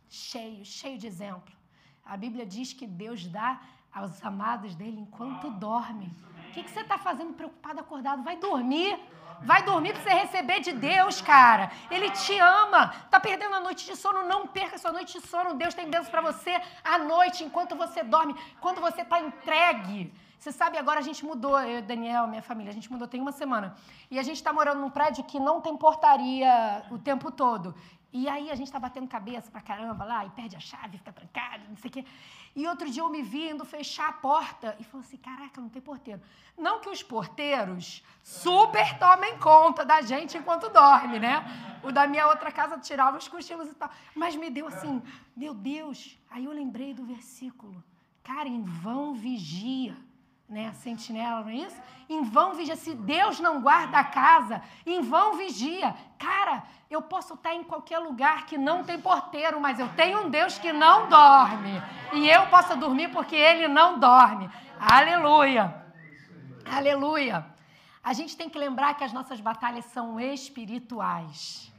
Cheio, 0.09 0.65
cheio 0.65 0.97
de 0.97 1.07
exemplo. 1.07 1.55
A 2.05 2.17
Bíblia 2.17 2.47
diz 2.47 2.73
que 2.73 2.87
Deus 2.87 3.27
dá 3.27 3.61
aos 3.93 4.25
amados 4.25 4.75
dele 4.75 4.99
enquanto 5.01 5.51
dorme. 5.51 6.11
O 6.49 6.53
que, 6.53 6.63
que 6.63 6.71
você 6.71 6.81
está 6.81 6.97
fazendo 6.97 7.35
preocupado, 7.35 7.79
acordado? 7.81 8.23
Vai 8.23 8.37
dormir. 8.37 8.99
Vai 9.43 9.63
dormir 9.63 9.93
para 9.93 10.03
você 10.03 10.15
receber 10.15 10.61
de 10.61 10.73
Deus, 10.73 11.21
cara. 11.21 11.71
Ele 11.91 12.11
te 12.11 12.37
ama. 12.39 12.89
Tá 13.11 13.21
perdendo 13.21 13.55
a 13.55 13.61
noite 13.61 13.85
de 13.85 13.95
sono? 13.95 14.25
Não 14.25 14.47
perca 14.47 14.79
sua 14.79 14.91
noite 14.91 15.21
de 15.21 15.27
sono. 15.27 15.55
Deus 15.55 15.75
tem 15.75 15.89
bênção 15.89 16.11
para 16.11 16.23
você 16.23 16.61
à 16.83 16.99
noite, 16.99 17.45
enquanto 17.45 17.77
você 17.77 18.03
dorme, 18.03 18.35
quando 18.61 18.81
você 18.81 19.03
está 19.03 19.21
entregue. 19.21 20.13
Você 20.39 20.53
sabe, 20.53 20.79
agora 20.79 21.01
a 21.01 21.03
gente 21.03 21.25
mudou, 21.25 21.59
eu, 21.61 21.83
Daniel, 21.83 22.29
minha 22.29 22.43
família, 22.43 22.71
a 22.71 22.75
gente 22.75 22.91
mudou 22.91 23.09
tem 23.09 23.21
uma 23.21 23.33
semana. 23.33 23.75
E 24.09 24.19
a 24.19 24.23
gente 24.23 24.37
está 24.37 24.53
morando 24.53 24.81
num 24.81 24.91
prédio 24.91 25.25
que 25.25 25.41
não 25.41 25.61
tem 25.61 25.77
portaria 25.77 26.85
o 26.91 26.99
tempo 26.99 27.31
todo. 27.31 27.75
E 28.13 28.29
aí 28.29 28.51
a 28.51 28.55
gente 28.55 28.69
está 28.69 28.79
batendo 28.79 29.07
cabeça 29.07 29.51
pra 29.51 29.61
caramba 29.61 30.05
lá, 30.05 30.25
e 30.25 30.31
perde 30.31 30.57
a 30.57 30.61
chave, 30.61 30.97
fica 30.97 31.13
trancado, 31.13 31.65
não 31.69 31.77
sei 31.77 31.91
o 31.91 31.93
quê. 31.93 32.05
E 32.57 32.67
outro 32.67 32.89
dia 32.89 33.03
eu 33.03 33.11
me 33.11 33.23
vi 33.23 33.51
indo 33.51 33.65
fechar 33.65 34.09
a 34.09 34.13
porta 34.13 34.77
e 34.79 34.85
falou 34.85 35.05
assim: 35.05 35.17
caraca, 35.19 35.61
não 35.61 35.69
tem 35.69 35.83
porteiro. 35.83 36.21
Não 36.57 36.81
que 36.81 36.89
os 36.89 37.03
porteiros 37.03 38.03
super 38.23 38.99
tomem 38.99 39.39
conta 39.39 39.85
da 39.85 40.01
gente 40.01 40.39
enquanto 40.39 40.71
dorme, 40.71 41.19
né? 41.19 41.45
O 41.83 41.93
da 41.93 42.07
minha 42.07 42.27
outra 42.29 42.51
casa 42.51 42.79
tirava 42.79 43.19
os 43.19 43.29
cochilos 43.29 43.69
e 43.69 43.75
tal. 43.75 43.91
Mas 44.15 44.35
me 44.35 44.49
deu 44.49 44.69
assim, 44.69 45.03
meu 45.37 45.53
Deus. 45.53 46.19
Aí 46.31 46.47
eu 46.47 46.53
lembrei 46.53 46.95
do 46.95 47.05
versículo. 47.05 47.85
Cara, 48.25 48.49
em 48.49 48.63
vão 48.63 49.15
vigia 49.15 49.97
né, 50.49 50.69
a 50.69 50.73
sentinela, 50.73 51.43
não 51.43 51.51
é 51.51 51.57
isso? 51.57 51.81
Em 52.09 52.23
vão 52.23 52.55
vigia. 52.55 52.75
Se 52.75 52.95
Deus 52.95 53.39
não 53.39 53.61
guarda 53.61 53.99
a 53.99 54.05
casa, 54.05 54.63
em 54.87 55.03
vão 55.03 55.37
vigia. 55.37 55.95
Cara, 56.19 56.63
eu 56.91 57.03
posso 57.03 57.35
estar 57.35 57.55
em 57.55 57.63
qualquer 57.63 57.99
lugar 57.99 58.47
que 58.47 58.57
não 58.57 58.83
tem 58.83 58.99
porteiro, 58.99 59.61
mas 59.61 59.79
eu 59.79 59.89
tenho 59.91 60.25
um 60.25 60.31
Deus 60.31 60.59
que 60.59 60.73
não 60.73 61.09
dorme. 61.09 61.83
E 62.15 62.29
eu 62.29 62.47
posso 62.47 62.75
dormir 62.77 63.13
porque 63.13 63.37
ele 63.37 63.69
não 63.69 63.99
dorme. 63.99 64.51
Aleluia. 64.81 65.85
Aleluia. 66.65 67.45
A 68.03 68.15
gente 68.15 68.35
tem 68.35 68.49
que 68.49 68.59
lembrar 68.59 68.95
que 68.95 69.05
as 69.05 69.13
nossas 69.13 69.41
batalhas 69.41 69.85
são 69.87 70.19
espirituais. 70.19 71.71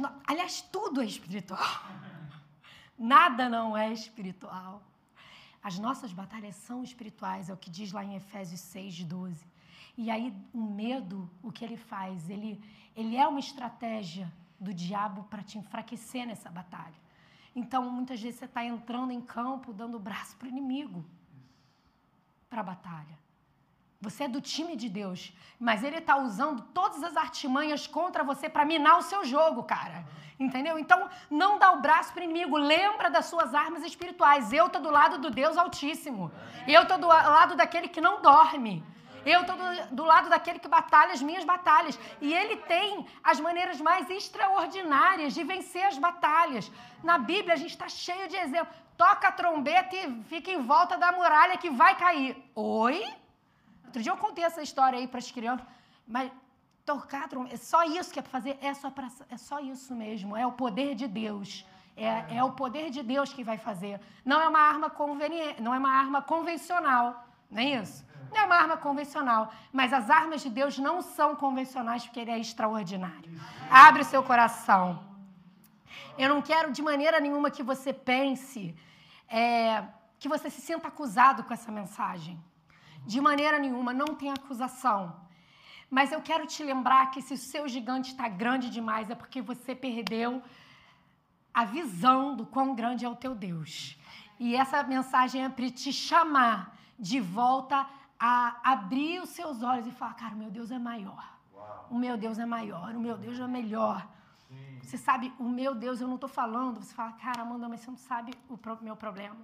No... 0.00 0.10
Aliás, 0.26 0.62
tudo 0.62 1.00
é 1.00 1.04
espiritual. 1.04 1.60
Nada 2.98 3.48
não 3.48 3.76
é 3.76 3.92
espiritual. 3.92 4.82
As 5.68 5.80
nossas 5.80 6.12
batalhas 6.12 6.54
são 6.54 6.84
espirituais, 6.84 7.48
é 7.48 7.52
o 7.52 7.56
que 7.56 7.68
diz 7.68 7.90
lá 7.90 8.04
em 8.04 8.14
Efésios 8.14 8.60
6, 8.60 9.02
12. 9.02 9.44
E 9.98 10.12
aí 10.12 10.32
o 10.54 10.62
medo, 10.62 11.28
o 11.42 11.50
que 11.50 11.64
ele 11.64 11.76
faz? 11.76 12.30
Ele, 12.30 12.62
ele 12.94 13.16
é 13.16 13.26
uma 13.26 13.40
estratégia 13.40 14.32
do 14.60 14.72
diabo 14.72 15.24
para 15.24 15.42
te 15.42 15.58
enfraquecer 15.58 16.24
nessa 16.24 16.48
batalha. 16.48 16.94
Então, 17.52 17.90
muitas 17.90 18.22
vezes 18.22 18.38
você 18.38 18.44
está 18.44 18.64
entrando 18.64 19.10
em 19.10 19.20
campo, 19.20 19.72
dando 19.72 19.96
o 19.96 19.98
braço 19.98 20.36
para 20.36 20.46
o 20.46 20.48
inimigo, 20.48 21.04
para 22.48 22.60
a 22.60 22.64
batalha. 22.72 23.18
Você 24.00 24.24
é 24.24 24.28
do 24.28 24.40
time 24.40 24.76
de 24.76 24.88
Deus, 24.88 25.32
mas 25.58 25.82
ele 25.82 25.96
está 25.96 26.16
usando 26.16 26.62
todas 26.74 27.02
as 27.02 27.16
artimanhas 27.16 27.86
contra 27.86 28.22
você 28.22 28.48
para 28.48 28.64
minar 28.64 28.98
o 28.98 29.02
seu 29.02 29.24
jogo, 29.24 29.62
cara. 29.62 30.04
Entendeu? 30.38 30.78
Então, 30.78 31.08
não 31.30 31.58
dá 31.58 31.72
o 31.72 31.80
braço 31.80 32.12
para 32.12 32.20
o 32.20 32.24
inimigo. 32.24 32.58
Lembra 32.58 33.08
das 33.08 33.26
suas 33.26 33.54
armas 33.54 33.82
espirituais. 33.82 34.52
Eu 34.52 34.66
estou 34.66 34.82
do 34.82 34.90
lado 34.90 35.18
do 35.18 35.30
Deus 35.30 35.56
Altíssimo. 35.56 36.30
Eu 36.68 36.82
estou 36.82 36.98
do 36.98 37.06
lado 37.06 37.56
daquele 37.56 37.88
que 37.88 38.02
não 38.02 38.20
dorme. 38.20 38.84
Eu 39.24 39.40
estou 39.40 39.56
do, 39.56 39.96
do, 39.96 40.04
lado 40.04 40.28
daquele 40.28 40.58
que 40.58 40.68
batalha 40.68 41.12
as 41.12 41.22
minhas 41.22 41.42
batalhas. 41.42 41.98
E 42.20 42.32
ele 42.32 42.56
tem 42.58 43.06
as 43.24 43.40
maneiras 43.40 43.80
mais 43.80 44.08
extraordinárias 44.10 45.32
de 45.32 45.42
vencer 45.42 45.84
as 45.84 45.98
batalhas. 45.98 46.70
Na 47.02 47.16
Bíblia, 47.18 47.54
a 47.54 47.56
gente 47.56 47.70
está 47.70 47.88
cheio 47.88 48.28
de 48.28 48.36
exemplos. 48.36 48.76
Toca 48.96 49.28
a 49.28 49.32
trombeta 49.32 49.96
e 49.96 50.22
fica 50.24 50.50
em 50.50 50.60
volta 50.60 50.98
da 50.98 51.10
muralha 51.12 51.56
que 51.56 51.70
vai 51.70 51.96
cair. 51.96 52.36
Oi? 52.54 53.02
Outro 53.96 54.02
dia 54.02 54.12
eu 54.12 54.18
contei 54.18 54.44
essa 54.44 54.60
história 54.60 54.98
aí 54.98 55.08
para 55.08 55.20
as 55.20 55.30
crianças. 55.30 55.66
Mas 56.06 56.30
tocar 56.84 57.26
trombeta, 57.30 57.54
é 57.54 57.56
só 57.56 57.82
isso 57.82 58.12
que 58.12 58.18
é 58.18 58.22
para 58.22 58.30
fazer? 58.30 58.58
É 58.60 58.74
só, 58.74 58.90
pra, 58.90 59.08
é 59.30 59.38
só 59.38 59.58
isso 59.58 59.94
mesmo. 59.94 60.36
É 60.36 60.46
o 60.46 60.52
poder 60.52 60.94
de 60.94 61.08
Deus. 61.08 61.64
É, 61.96 62.36
é 62.36 62.44
o 62.44 62.52
poder 62.52 62.90
de 62.90 63.02
Deus 63.02 63.32
que 63.32 63.42
vai 63.42 63.56
fazer. 63.56 63.98
Não 64.22 64.38
é 64.38 64.48
uma 64.48 64.58
arma 64.58 64.90
conveniente, 64.90 65.62
não 65.62 65.72
é 65.74 65.78
uma 65.78 65.88
arma 65.88 66.20
convencional. 66.20 67.26
Não 67.50 67.62
é 67.62 67.80
isso? 67.80 68.04
Não 68.30 68.38
é 68.42 68.44
uma 68.44 68.56
arma 68.56 68.76
convencional, 68.76 69.50
mas 69.72 69.94
as 69.94 70.10
armas 70.10 70.42
de 70.42 70.50
Deus 70.50 70.76
não 70.78 71.00
são 71.00 71.34
convencionais 71.34 72.04
porque 72.04 72.20
Ele 72.20 72.32
é 72.32 72.38
extraordinário. 72.38 73.30
Abre 73.70 74.02
o 74.02 74.04
seu 74.04 74.22
coração. 74.22 75.02
Eu 76.18 76.28
não 76.28 76.42
quero 76.42 76.70
de 76.70 76.82
maneira 76.82 77.18
nenhuma 77.18 77.50
que 77.50 77.62
você 77.62 77.94
pense, 77.94 78.76
é, 79.26 79.82
que 80.18 80.28
você 80.28 80.50
se 80.50 80.60
sinta 80.60 80.88
acusado 80.88 81.44
com 81.44 81.54
essa 81.54 81.72
mensagem. 81.72 82.38
De 83.06 83.20
maneira 83.20 83.58
nenhuma, 83.58 83.92
não 83.94 84.14
tem 84.14 84.30
acusação. 84.32 85.00
Mas 85.88 86.10
eu 86.10 86.20
quero 86.20 86.46
te 86.46 86.62
lembrar 86.64 87.10
que 87.12 87.22
se 87.22 87.34
o 87.34 87.38
seu 87.38 87.68
gigante 87.68 88.10
está 88.10 88.28
grande 88.28 88.68
demais, 88.68 89.08
é 89.08 89.14
porque 89.14 89.40
você 89.40 89.74
perdeu 89.74 90.42
a 91.54 91.64
visão 91.64 92.36
do 92.36 92.44
quão 92.44 92.74
grande 92.74 93.04
é 93.04 93.08
o 93.08 93.14
teu 93.14 93.34
Deus. 93.34 93.96
E 94.38 94.56
essa 94.56 94.82
mensagem 94.82 95.44
é 95.44 95.48
para 95.48 95.70
te 95.70 95.92
chamar 95.92 96.76
de 96.98 97.20
volta 97.20 97.86
a 98.18 98.56
abrir 98.62 99.22
os 99.22 99.30
seus 99.30 99.62
olhos 99.62 99.86
e 99.86 99.92
falar: 99.92 100.14
cara, 100.14 100.34
o 100.34 100.38
meu 100.38 100.50
Deus 100.50 100.70
é 100.70 100.78
maior. 100.78 101.24
Uau. 101.54 101.86
O 101.90 101.98
meu 101.98 102.16
Deus 102.16 102.38
é 102.38 102.44
maior, 102.44 102.94
o 102.94 103.00
meu 103.00 103.16
Deus 103.16 103.38
é 103.38 103.46
melhor. 103.46 104.06
Sim. 104.48 104.78
Você 104.82 104.98
sabe, 104.98 105.32
o 105.38 105.44
meu 105.44 105.74
Deus, 105.74 106.00
eu 106.00 106.08
não 106.08 106.16
estou 106.16 106.28
falando. 106.28 106.82
Você 106.82 106.94
fala, 106.94 107.12
cara, 107.12 107.42
Amanda, 107.42 107.68
mas 107.68 107.80
você 107.80 107.90
não 107.90 107.98
sabe 107.98 108.32
o 108.48 108.84
meu 108.84 108.96
problema. 108.96 109.36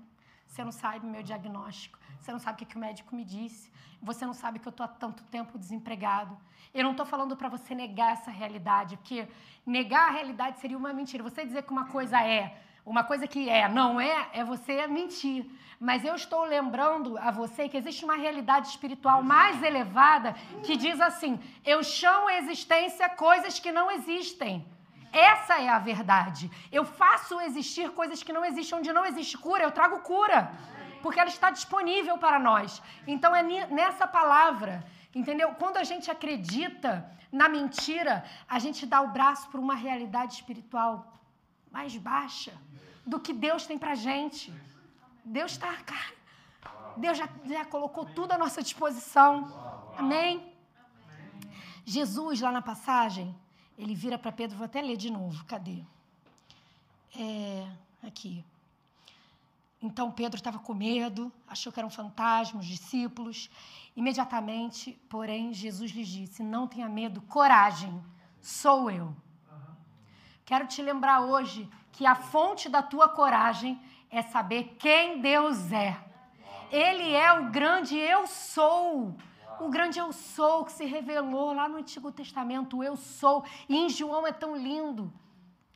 Você 0.53 0.63
não 0.63 0.71
sabe 0.71 1.07
o 1.07 1.09
meu 1.09 1.23
diagnóstico. 1.23 1.99
Você 2.21 2.31
não 2.31 2.39
sabe 2.39 2.57
o 2.57 2.59
que, 2.59 2.67
que 2.67 2.77
o 2.77 2.79
médico 2.79 3.17
me 3.17 3.25
disse. 3.25 3.73
Você 4.03 4.27
não 4.27 4.35
sabe 4.35 4.59
que 4.59 4.69
eu 4.69 4.71
estou 4.71 4.85
há 4.85 4.89
tanto 4.89 5.23
tempo 5.25 5.59
desempregado. 5.59 6.37
Eu 6.75 6.85
não 6.85 6.91
estou 6.91 7.07
falando 7.07 7.35
para 7.35 7.49
você 7.49 7.75
negar 7.75 8.13
essa 8.13 8.31
realidade, 8.31 8.99
porque 8.99 9.27
negar 9.65 10.09
a 10.09 10.13
realidade 10.13 10.61
seria 10.61 10.77
uma 10.77 10.93
mentira. 10.93 11.23
Você 11.23 11.47
dizer 11.47 11.63
que 11.63 11.73
uma 11.73 11.87
coisa 11.87 12.23
é 12.23 12.61
uma 12.85 13.03
coisa 13.03 13.27
que 13.27 13.49
é, 13.49 13.67
não 13.67 13.99
é, 13.99 14.29
é 14.35 14.45
você 14.45 14.87
mentir. 14.87 15.47
Mas 15.81 16.05
eu 16.05 16.15
estou 16.15 16.45
lembrando 16.45 17.17
a 17.17 17.31
você 17.31 17.67
que 17.67 17.79
existe 17.79 18.05
uma 18.05 18.17
realidade 18.17 18.69
espiritual 18.69 19.23
mais 19.23 19.63
elevada 19.63 20.35
que 20.63 20.77
diz 20.77 21.01
assim: 21.01 21.41
eu 21.65 21.83
chamo 21.83 22.29
a 22.29 22.37
existência 22.37 23.09
coisas 23.09 23.59
que 23.59 23.73
não 23.73 23.91
existem. 23.91 24.67
Essa 25.13 25.61
é 25.61 25.69
a 25.69 25.79
verdade. 25.79 26.51
Eu 26.71 26.85
faço 26.85 27.41
existir 27.41 27.91
coisas 27.91 28.23
que 28.23 28.33
não 28.33 28.45
existem. 28.45 28.79
Onde 28.79 28.93
não 28.93 29.05
existe 29.05 29.37
cura, 29.37 29.65
eu 29.65 29.71
trago 29.71 30.01
cura. 30.01 30.51
Porque 31.03 31.21
ela 31.21 31.29
está 31.29 31.51
disponível 31.51 32.17
para 32.17 32.39
nós. 32.39 32.83
Então 33.07 33.35
é 33.37 33.43
nessa 33.67 34.07
palavra, 34.07 34.85
entendeu? 35.15 35.51
Quando 35.59 35.77
a 35.77 35.85
gente 35.85 36.11
acredita 36.11 37.11
na 37.31 37.49
mentira, 37.49 38.25
a 38.49 38.59
gente 38.59 38.87
dá 38.87 39.01
o 39.03 39.09
braço 39.09 39.49
para 39.51 39.61
uma 39.61 39.75
realidade 39.75 40.35
espiritual 40.35 41.21
mais 41.71 41.97
baixa 41.97 42.53
do 43.05 43.19
que 43.19 43.33
Deus 43.33 43.67
tem 43.67 43.79
para 43.79 43.95
gente. 43.95 44.53
Deus 45.25 45.53
está. 45.53 45.75
Deus 46.97 47.19
já, 47.19 47.29
já 47.45 47.65
colocou 47.65 48.05
tudo 48.05 48.33
à 48.33 48.39
nossa 48.39 48.63
disposição. 48.63 49.33
Amém? 49.99 50.53
Jesus, 51.85 52.41
lá 52.41 52.53
na 52.53 52.63
passagem, 52.63 53.35
ele 53.79 53.95
vira 53.95 54.19
para 54.19 54.33
Pedro, 54.33 54.57
vou 54.57 54.65
até 54.65 54.81
ler 54.81 54.97
de 54.97 55.11
novo, 55.11 55.45
cadê? 55.45 55.83
É, 57.17 57.67
aqui. 58.03 58.45
Então 59.81 60.13
Pedro 60.13 60.37
estava 60.37 60.59
com 60.59 60.75
medo, 60.75 61.33
achou 61.47 61.73
que 61.73 61.81
eram 61.81 61.91
fantasmas, 61.91 62.67
discípulos. 62.67 63.51
Imediatamente, 63.97 64.93
porém, 65.09 65.53
Jesus 65.53 65.91
lhes 65.91 66.09
disse: 66.09 66.43
Não 66.43 66.69
tenha 66.69 66.89
medo, 66.89 67.21
coragem, 67.23 68.03
sou 68.41 68.91
eu. 68.91 69.15
Quero 70.45 70.67
te 70.67 70.81
lembrar 70.81 71.21
hoje 71.21 71.69
que 71.91 72.07
a 72.07 72.15
fonte 72.15 72.69
da 72.69 72.83
tua 72.83 73.09
coragem 73.09 73.81
é 74.11 74.23
saber 74.23 74.77
quem 74.79 75.21
Deus 75.21 75.73
é. 75.73 75.99
Ele 76.71 77.13
é 77.13 77.33
o 77.33 77.51
grande 77.51 77.97
eu 77.97 78.27
sou. 78.27 79.17
O 79.61 79.69
grande 79.69 79.99
eu 79.99 80.13
sou 80.13 80.65
que 80.65 80.73
se 80.73 80.85
revelou 80.85 81.53
lá 81.53 81.69
no 81.69 81.79
Antigo 81.79 82.11
Testamento, 82.11 82.79
o 82.79 82.85
eu 82.85 82.97
sou. 82.97 83.45
E 83.69 83.77
em 83.77 83.89
João 83.89 84.27
é 84.27 84.33
tão 84.33 84.57
lindo. 84.57 85.13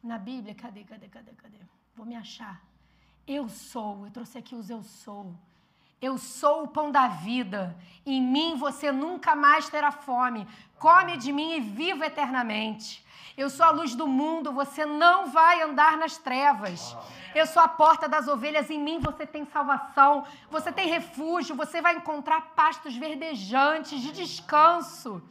Na 0.02 0.18
Bíblia, 0.18 0.54
cadê, 0.54 0.84
cadê, 0.84 1.08
cadê, 1.08 1.32
cadê? 1.32 1.56
Vou 1.94 2.06
me 2.06 2.14
achar. 2.14 2.62
Eu 3.26 3.48
sou, 3.48 4.04
eu 4.04 4.10
trouxe 4.10 4.38
aqui 4.38 4.54
os 4.54 4.70
eu 4.70 4.82
sou. 4.82 5.34
Eu 6.00 6.18
sou 6.18 6.64
o 6.64 6.68
pão 6.68 6.90
da 6.90 7.08
vida. 7.08 7.76
Em 8.04 8.20
mim 8.20 8.56
você 8.56 8.92
nunca 8.92 9.34
mais 9.34 9.68
terá 9.68 9.90
fome. 9.90 10.46
Come 10.78 11.16
de 11.16 11.32
mim 11.32 11.56
e 11.56 11.60
viva 11.60 12.06
eternamente. 12.06 13.04
Eu 13.37 13.51
sou 13.51 13.66
a 13.66 13.70
luz 13.70 13.94
do 13.94 14.07
mundo, 14.09 14.51
você 14.51 14.87
não 14.87 15.27
vai 15.27 15.61
andar 15.61 15.99
nas 15.99 16.16
trevas. 16.16 16.96
Eu 17.35 17.46
sou 17.46 17.62
a 17.62 17.68
porta 17.68 18.09
das 18.09 18.27
ovelhas, 18.29 18.70
em 18.70 18.81
mim 18.81 18.99
você 18.99 19.27
tem 19.27 19.44
salvação, 19.44 20.25
você 20.51 20.72
tem 20.72 20.88
refúgio, 20.88 21.55
você 21.55 21.83
vai 21.83 21.96
encontrar 21.96 22.40
pastos 22.61 22.96
verdejantes 22.96 24.01
de 24.01 24.11
descanso. 24.11 25.22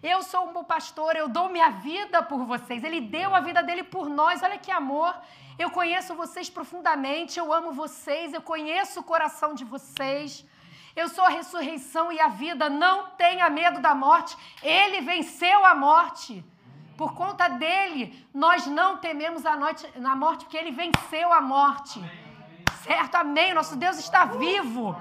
Eu 0.00 0.22
sou 0.22 0.48
um 0.48 0.52
bom 0.52 0.62
pastor, 0.62 1.16
eu 1.16 1.28
dou 1.28 1.48
minha 1.48 1.70
vida 1.70 2.22
por 2.22 2.44
vocês. 2.44 2.84
Ele 2.84 3.00
deu 3.00 3.34
a 3.34 3.40
vida 3.40 3.64
dele 3.64 3.82
por 3.82 4.08
nós. 4.08 4.40
Olha 4.40 4.58
que 4.58 4.70
amor. 4.70 5.12
Eu 5.58 5.70
conheço 5.70 6.14
vocês 6.14 6.48
profundamente, 6.48 7.38
eu 7.38 7.52
amo 7.52 7.72
vocês, 7.72 8.32
eu 8.32 8.42
conheço 8.42 9.00
o 9.00 9.02
coração 9.02 9.54
de 9.54 9.64
vocês. 9.64 10.44
Eu 10.94 11.08
sou 11.08 11.24
a 11.24 11.30
ressurreição 11.30 12.12
e 12.12 12.20
a 12.20 12.28
vida. 12.28 12.70
Não 12.70 13.10
tenha 13.22 13.50
medo 13.50 13.80
da 13.80 13.92
morte. 13.92 14.36
Ele 14.62 15.00
venceu 15.00 15.64
a 15.64 15.74
morte. 15.74 16.44
Por 16.96 17.14
conta 17.14 17.48
dele, 17.48 18.26
nós 18.32 18.66
não 18.66 18.98
tememos 18.98 19.44
a, 19.44 19.56
noite, 19.56 19.86
na 19.96 20.14
morte, 20.14 20.44
porque 20.44 20.56
ele 20.56 20.70
venceu 20.70 21.32
a 21.32 21.40
morte. 21.40 22.00
Certo? 22.82 23.14
Amém. 23.16 23.54
Nosso 23.54 23.76
Deus 23.76 23.98
está 23.98 24.24
vivo. 24.24 24.94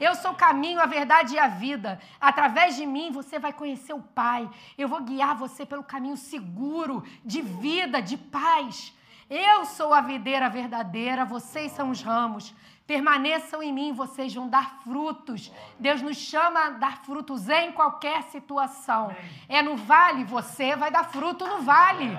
Eu 0.00 0.14
sou 0.14 0.30
o 0.30 0.34
caminho, 0.34 0.80
a 0.80 0.86
verdade 0.86 1.34
e 1.34 1.38
a 1.38 1.46
vida. 1.46 2.00
Através 2.20 2.76
de 2.76 2.86
mim 2.86 3.12
você 3.12 3.38
vai 3.38 3.52
conhecer 3.52 3.92
o 3.92 4.02
Pai. 4.02 4.48
Eu 4.78 4.88
vou 4.88 5.02
guiar 5.02 5.36
você 5.36 5.66
pelo 5.66 5.84
caminho 5.84 6.16
seguro, 6.16 7.04
de 7.24 7.42
vida, 7.42 8.00
de 8.00 8.16
paz. 8.16 8.94
Eu 9.28 9.64
sou 9.64 9.92
a 9.92 10.00
videira 10.00 10.48
verdadeira, 10.48 11.24
vocês 11.24 11.70
são 11.72 11.90
os 11.90 12.02
ramos. 12.02 12.54
Permaneçam 12.90 13.62
em 13.62 13.72
mim, 13.72 13.92
vocês 13.92 14.34
vão 14.34 14.48
dar 14.48 14.80
frutos. 14.82 15.52
Deus 15.78 16.02
nos 16.02 16.16
chama 16.16 16.58
a 16.66 16.70
dar 16.70 17.04
frutos 17.04 17.48
em 17.48 17.70
qualquer 17.70 18.24
situação. 18.24 19.14
É 19.48 19.62
no 19.62 19.76
vale, 19.76 20.24
você 20.24 20.74
vai 20.74 20.90
dar 20.90 21.04
fruto 21.04 21.46
no 21.46 21.62
vale. 21.62 22.18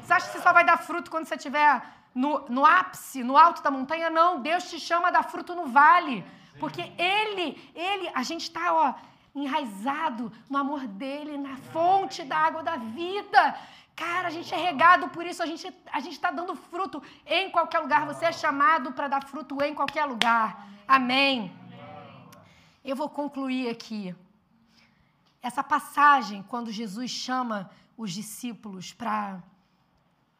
Você 0.00 0.14
acha 0.14 0.26
que 0.28 0.32
você 0.32 0.40
só 0.40 0.54
vai 0.54 0.64
dar 0.64 0.78
fruto 0.78 1.10
quando 1.10 1.26
você 1.26 1.34
estiver 1.34 1.82
no, 2.14 2.46
no 2.48 2.64
ápice, 2.64 3.22
no 3.22 3.36
alto 3.36 3.62
da 3.62 3.70
montanha? 3.70 4.08
Não, 4.08 4.40
Deus 4.40 4.70
te 4.70 4.80
chama 4.80 5.08
a 5.08 5.10
dar 5.10 5.24
fruto 5.24 5.54
no 5.54 5.66
vale. 5.66 6.24
Porque 6.58 6.80
Ele, 6.96 7.70
Ele, 7.74 8.10
a 8.14 8.22
gente 8.22 8.44
está, 8.44 8.72
ó, 8.72 8.94
enraizado 9.34 10.32
no 10.48 10.56
amor 10.56 10.86
dele, 10.86 11.36
na 11.36 11.58
fonte 11.74 12.24
da 12.24 12.38
água 12.38 12.62
da 12.62 12.76
vida. 12.76 13.54
Cara, 13.96 14.28
a 14.28 14.30
gente 14.30 14.54
é 14.54 14.58
regado 14.58 15.08
por 15.08 15.24
isso, 15.24 15.42
a 15.42 15.46
gente 15.46 15.66
a 15.90 16.00
está 16.00 16.30
dando 16.30 16.54
fruto 16.54 17.02
em 17.24 17.50
qualquer 17.50 17.80
lugar. 17.80 18.06
Você 18.06 18.26
é 18.26 18.32
chamado 18.32 18.92
para 18.92 19.08
dar 19.08 19.24
fruto 19.24 19.60
em 19.62 19.74
qualquer 19.74 20.04
lugar. 20.04 20.68
Amém. 20.86 21.50
Eu 22.84 22.94
vou 22.94 23.08
concluir 23.08 23.68
aqui. 23.70 24.14
Essa 25.42 25.62
passagem, 25.64 26.42
quando 26.42 26.70
Jesus 26.70 27.10
chama 27.10 27.70
os 27.96 28.12
discípulos 28.12 28.92
para 28.92 29.42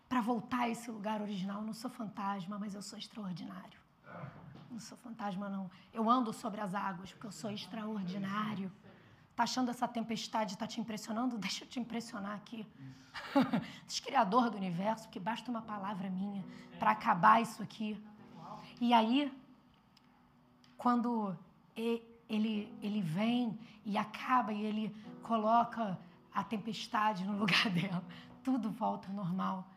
para 0.09 0.21
voltar 0.21 0.61
a 0.61 0.69
esse 0.69 0.91
lugar 0.91 1.21
original. 1.21 1.61
Eu 1.61 1.67
não 1.67 1.75
sou 1.75 1.91
fantasma, 1.91 2.59
mas 2.59 2.75
eu 2.75 2.83
sou 2.83 2.99
extraordinário. 2.99 3.81
Não 4.71 4.81
sou 4.81 4.97
fantasma, 4.99 5.49
não. 5.49 5.71
Eu 5.93 6.09
ando 6.09 6.33
sobre 6.33 6.61
as 6.61 6.75
águas, 6.75 7.11
porque 7.13 7.27
eu 7.27 7.33
sou 7.33 7.51
extraordinário. 7.51 8.71
Tá 9.37 9.43
achando 9.43 9.71
essa 9.71 9.87
tempestade 9.87 10.55
está 10.55 10.67
te 10.67 10.81
impressionando? 10.81 11.37
Deixa 11.39 11.65
eu 11.65 11.69
te 11.69 11.79
impressionar 11.79 12.35
aqui. 12.35 12.67
Diz 13.87 14.01
Criador 14.01 14.49
do 14.49 14.57
universo, 14.57 15.09
que 15.11 15.21
basta 15.21 15.51
uma 15.51 15.61
palavra 15.61 16.09
minha 16.09 16.43
para 16.79 16.93
acabar 16.93 17.43
isso 17.43 17.63
aqui. 17.63 18.03
E 18.81 18.95
aí, 18.95 19.31
quando 20.79 21.37
ele, 22.29 22.73
ele 22.83 23.03
vem 23.03 23.59
e 23.85 23.99
acaba 23.99 24.53
e 24.53 24.65
ele 24.65 24.97
coloca 25.23 25.99
a 26.35 26.43
tempestade 26.43 27.25
no 27.25 27.37
lugar 27.39 27.69
dela. 27.71 28.03
Tudo 28.43 28.71
volta 28.71 29.09
ao 29.09 29.15
normal. 29.15 29.69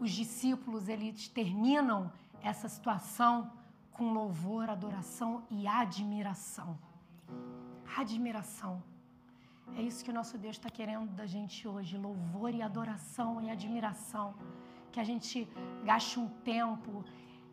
Os 0.00 0.10
discípulos, 0.12 0.88
eles 0.88 1.28
terminam 1.28 2.10
essa 2.42 2.66
situação 2.68 3.52
com 3.92 4.12
louvor, 4.12 4.70
adoração 4.70 5.44
e 5.50 5.66
admiração. 5.66 6.78
Admiração. 7.96 8.82
É 9.76 9.82
isso 9.82 10.04
que 10.04 10.10
o 10.10 10.14
nosso 10.14 10.36
Deus 10.38 10.56
está 10.56 10.70
querendo 10.70 11.10
da 11.14 11.26
gente 11.26 11.66
hoje: 11.66 11.96
louvor 11.96 12.54
e 12.54 12.62
adoração 12.62 13.40
e 13.42 13.50
admiração. 13.50 14.34
Que 14.92 15.00
a 15.00 15.04
gente 15.04 15.48
gaste 15.84 16.18
um 16.18 16.28
tempo 16.52 17.04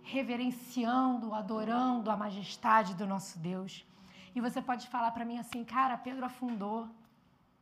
reverenciando, 0.02 1.34
adorando 1.34 2.10
a 2.10 2.17
majestade 2.17 2.95
do 2.95 3.06
nosso 3.06 3.38
Deus. 3.39 3.86
E 4.36 4.41
você 4.41 4.62
pode 4.62 4.88
falar 4.88 5.12
para 5.12 5.26
mim 5.26 5.38
assim, 5.38 5.63
cara, 5.63 5.97
Pedro 5.97 6.26
afundou. 6.26 6.88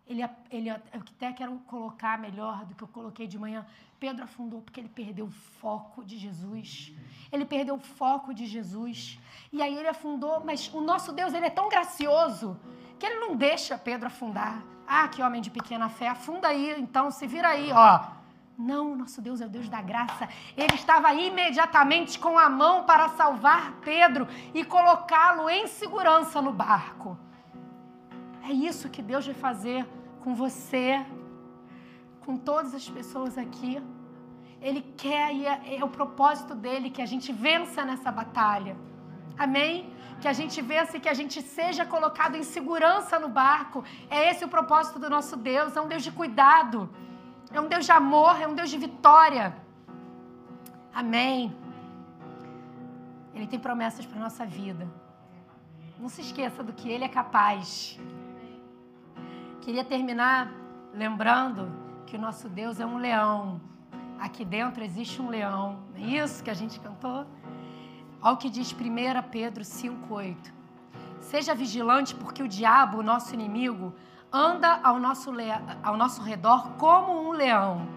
Ele, 0.08 0.24
ele, 0.52 0.70
até 0.70 1.34
quero 1.34 1.58
colocar 1.65 2.18
melhor 2.20 2.63
do 2.65 2.76
que 2.76 2.84
eu 2.84 2.88
coloquei 2.88 3.28
de 3.28 3.39
manhã. 3.39 3.65
Pedro 4.00 4.24
afundou 4.24 4.62
porque 4.62 4.80
ele 4.80 4.89
perdeu 4.89 5.26
o 5.26 5.32
foco 5.32 6.04
de 6.04 6.18
Jesus. 6.18 6.94
Ele 7.32 7.46
perdeu 7.46 7.76
o 7.76 7.80
foco 7.80 8.34
de 8.34 8.46
Jesus. 8.46 9.20
E 9.52 9.62
aí 9.62 9.76
ele 9.76 9.88
afundou, 9.88 10.44
mas 10.46 10.72
o 10.74 10.82
nosso 10.82 11.12
Deus 11.12 11.34
ele 11.34 11.48
é 11.48 11.50
tão 11.50 11.70
gracioso 11.70 12.60
que 13.00 13.06
ele 13.06 13.20
não 13.20 13.36
deixa 13.36 13.78
Pedro 13.78 14.08
afundar. 14.08 14.63
Ah, 14.88 15.08
que 15.08 15.24
homem 15.24 15.41
de 15.41 15.50
pequena 15.50 15.89
fé, 15.89 16.08
afunda 16.08 16.48
aí, 16.50 16.80
então 16.80 17.10
se 17.10 17.26
vira 17.26 17.50
aí, 17.50 17.72
ó. 17.72 18.15
Não, 18.58 18.96
nosso 18.96 19.22
Deus 19.22 19.41
é 19.41 19.46
o 19.46 19.50
Deus 19.50 19.68
da 19.68 19.82
graça. 19.82 20.30
Ele 20.56 20.76
estava 20.76 21.13
imediatamente 21.13 22.18
com 22.18 22.38
a 22.38 22.50
mão 22.50 22.84
para 22.84 23.10
salvar 23.10 23.74
Pedro 23.82 24.28
e 24.54 24.63
colocá-lo 24.63 25.50
em 25.50 25.68
segurança 25.68 26.41
no 26.41 26.54
barco. 26.54 27.18
É 28.47 28.53
isso 28.69 28.89
que 28.95 29.01
Deus 29.12 29.25
vai 29.29 29.38
fazer 29.47 29.79
com 30.23 30.31
você, 30.43 30.88
com 32.23 32.34
todas 32.49 32.71
as 32.79 32.88
pessoas 32.97 33.38
aqui. 33.43 33.73
Ele 34.67 34.81
quer 35.03 35.27
e 35.39 35.45
é, 35.53 35.77
é 35.79 35.84
o 35.88 35.89
propósito 35.99 36.53
dele 36.63 36.91
que 36.95 37.01
a 37.05 37.10
gente 37.12 37.29
vença 37.47 37.84
nessa 37.89 38.12
batalha. 38.19 38.75
Amém? 39.45 39.73
Que 40.21 40.27
a 40.27 40.36
gente 40.39 40.58
vença 40.62 40.95
e 40.97 40.99
que 41.03 41.10
a 41.13 41.17
gente 41.19 41.41
seja 41.41 41.84
colocado 41.95 42.36
em 42.36 42.43
segurança 42.55 43.19
no 43.23 43.29
barco. 43.43 43.84
É 44.17 44.29
esse 44.29 44.45
o 44.45 44.51
propósito 44.58 44.99
do 45.03 45.10
nosso 45.15 45.36
Deus. 45.36 45.75
É 45.75 45.81
um 45.81 45.88
Deus 45.93 46.03
de 46.08 46.12
cuidado. 46.12 46.89
É 47.51 47.60
um 47.60 47.67
Deus 47.73 47.86
de 47.86 47.91
amor. 47.91 48.34
É 48.43 48.47
um 48.47 48.55
Deus 48.60 48.69
de 48.69 48.77
vitória. 48.77 49.45
Amém? 50.93 51.55
Ele 53.34 53.47
tem 53.47 53.60
promessas 53.60 54.05
para 54.05 54.19
nossa 54.27 54.45
vida. 54.45 54.88
Não 55.99 56.10
se 56.10 56.21
esqueça 56.21 56.62
do 56.63 56.73
que 56.73 56.88
Ele 56.89 57.03
é 57.03 57.10
capaz. 57.10 57.99
Queria 59.62 59.84
terminar 59.84 60.52
lembrando 60.94 61.72
que 62.06 62.15
o 62.15 62.20
nosso 62.20 62.48
Deus 62.48 62.80
é 62.80 62.86
um 62.86 62.98
leão. 62.98 63.60
Aqui 64.20 64.46
dentro 64.46 64.84
existe 64.84 65.22
um 65.22 65.30
leão. 65.30 65.80
É 65.96 66.02
isso 66.02 66.44
que 66.44 66.50
a 66.50 66.54
gente 66.54 66.80
cantou? 66.80 67.26
Olha 68.22 68.34
o 68.34 68.38
que 68.38 68.50
diz 68.50 68.72
1 68.72 69.30
Pedro 69.30 69.63
5,8. 69.63 70.36
Seja 71.20 71.54
vigilante, 71.54 72.15
porque 72.15 72.44
o 72.44 72.48
diabo, 72.48 73.00
o 73.00 73.04
nosso 73.04 73.34
inimigo, 73.34 73.94
anda 74.32 74.80
ao 74.84 75.00
nosso, 75.00 75.32
ao 75.84 75.98
nosso 75.98 76.22
redor 76.22 76.74
como 76.78 77.28
um 77.28 77.32
leão, 77.32 77.88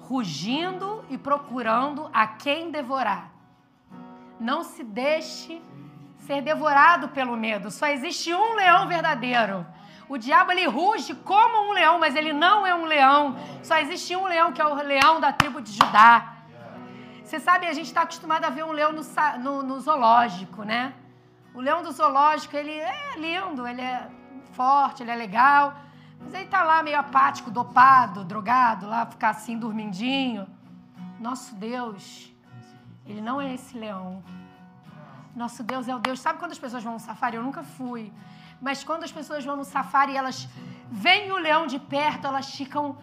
rugindo 0.00 1.04
e 1.08 1.18
procurando 1.18 2.08
a 2.12 2.26
quem 2.26 2.70
devorar. 2.70 3.30
Não 4.38 4.62
se 4.62 4.84
deixe 4.84 5.60
ser 6.18 6.42
devorado 6.42 7.08
pelo 7.08 7.36
medo. 7.36 7.70
Só 7.70 7.86
existe 7.86 8.32
um 8.34 8.54
leão 8.54 8.86
verdadeiro. 8.86 9.66
O 10.08 10.16
diabo 10.16 10.52
ele 10.52 10.66
ruge 10.66 11.14
como 11.14 11.68
um 11.68 11.72
leão, 11.72 11.98
mas 11.98 12.14
ele 12.14 12.32
não 12.32 12.66
é 12.66 12.74
um 12.74 12.84
leão. 12.84 13.36
Só 13.62 13.76
existe 13.78 14.14
um 14.14 14.24
leão 14.24 14.52
que 14.52 14.62
é 14.62 14.66
o 14.66 14.74
leão 14.74 15.20
da 15.20 15.32
tribo 15.32 15.60
de 15.60 15.72
Judá. 15.72 16.34
Você 17.24 17.40
sabe, 17.40 17.66
a 17.66 17.72
gente 17.72 17.86
está 17.86 18.02
acostumado 18.02 18.44
a 18.44 18.50
ver 18.50 18.64
um 18.64 18.70
leão 18.70 18.92
no, 18.92 19.02
no, 19.40 19.62
no, 19.64 19.80
zoológico, 19.80 20.62
né? 20.62 20.94
O 21.52 21.60
leão 21.60 21.82
do 21.82 21.90
zoológico, 21.90 22.56
ele 22.56 22.70
é 22.70 23.14
lindo, 23.18 23.66
ele 23.66 23.80
é 23.80 24.08
forte, 24.52 25.02
ele 25.02 25.10
é 25.10 25.16
legal. 25.16 25.74
Mas 26.20 26.32
ele 26.34 26.44
está 26.44 26.62
lá 26.62 26.84
meio 26.84 26.98
apático, 26.98 27.50
dopado, 27.50 28.24
drogado, 28.24 28.86
lá 28.86 29.04
ficar 29.06 29.30
assim, 29.30 29.58
dormindinho. 29.58 30.46
Nosso 31.18 31.56
Deus, 31.56 32.32
ele 33.04 33.20
não 33.20 33.40
é 33.40 33.54
esse 33.54 33.76
leão. 33.76 34.22
Nosso 35.34 35.64
Deus 35.64 35.88
é 35.88 35.94
o 35.96 35.98
Deus. 35.98 36.20
Sabe 36.20 36.38
quando 36.38 36.52
as 36.52 36.58
pessoas 36.58 36.84
vão 36.84 36.92
no 36.92 37.00
safari? 37.00 37.36
Eu 37.36 37.42
nunca 37.42 37.64
fui. 37.64 38.12
Mas 38.60 38.82
quando 38.82 39.04
as 39.04 39.12
pessoas 39.12 39.44
vão 39.44 39.56
no 39.56 39.64
safari 39.64 40.16
elas 40.16 40.48
veem 40.90 41.32
o 41.32 41.36
leão 41.36 41.66
de 41.66 41.78
perto, 41.78 42.26
elas 42.26 42.54
ficam 42.54 42.96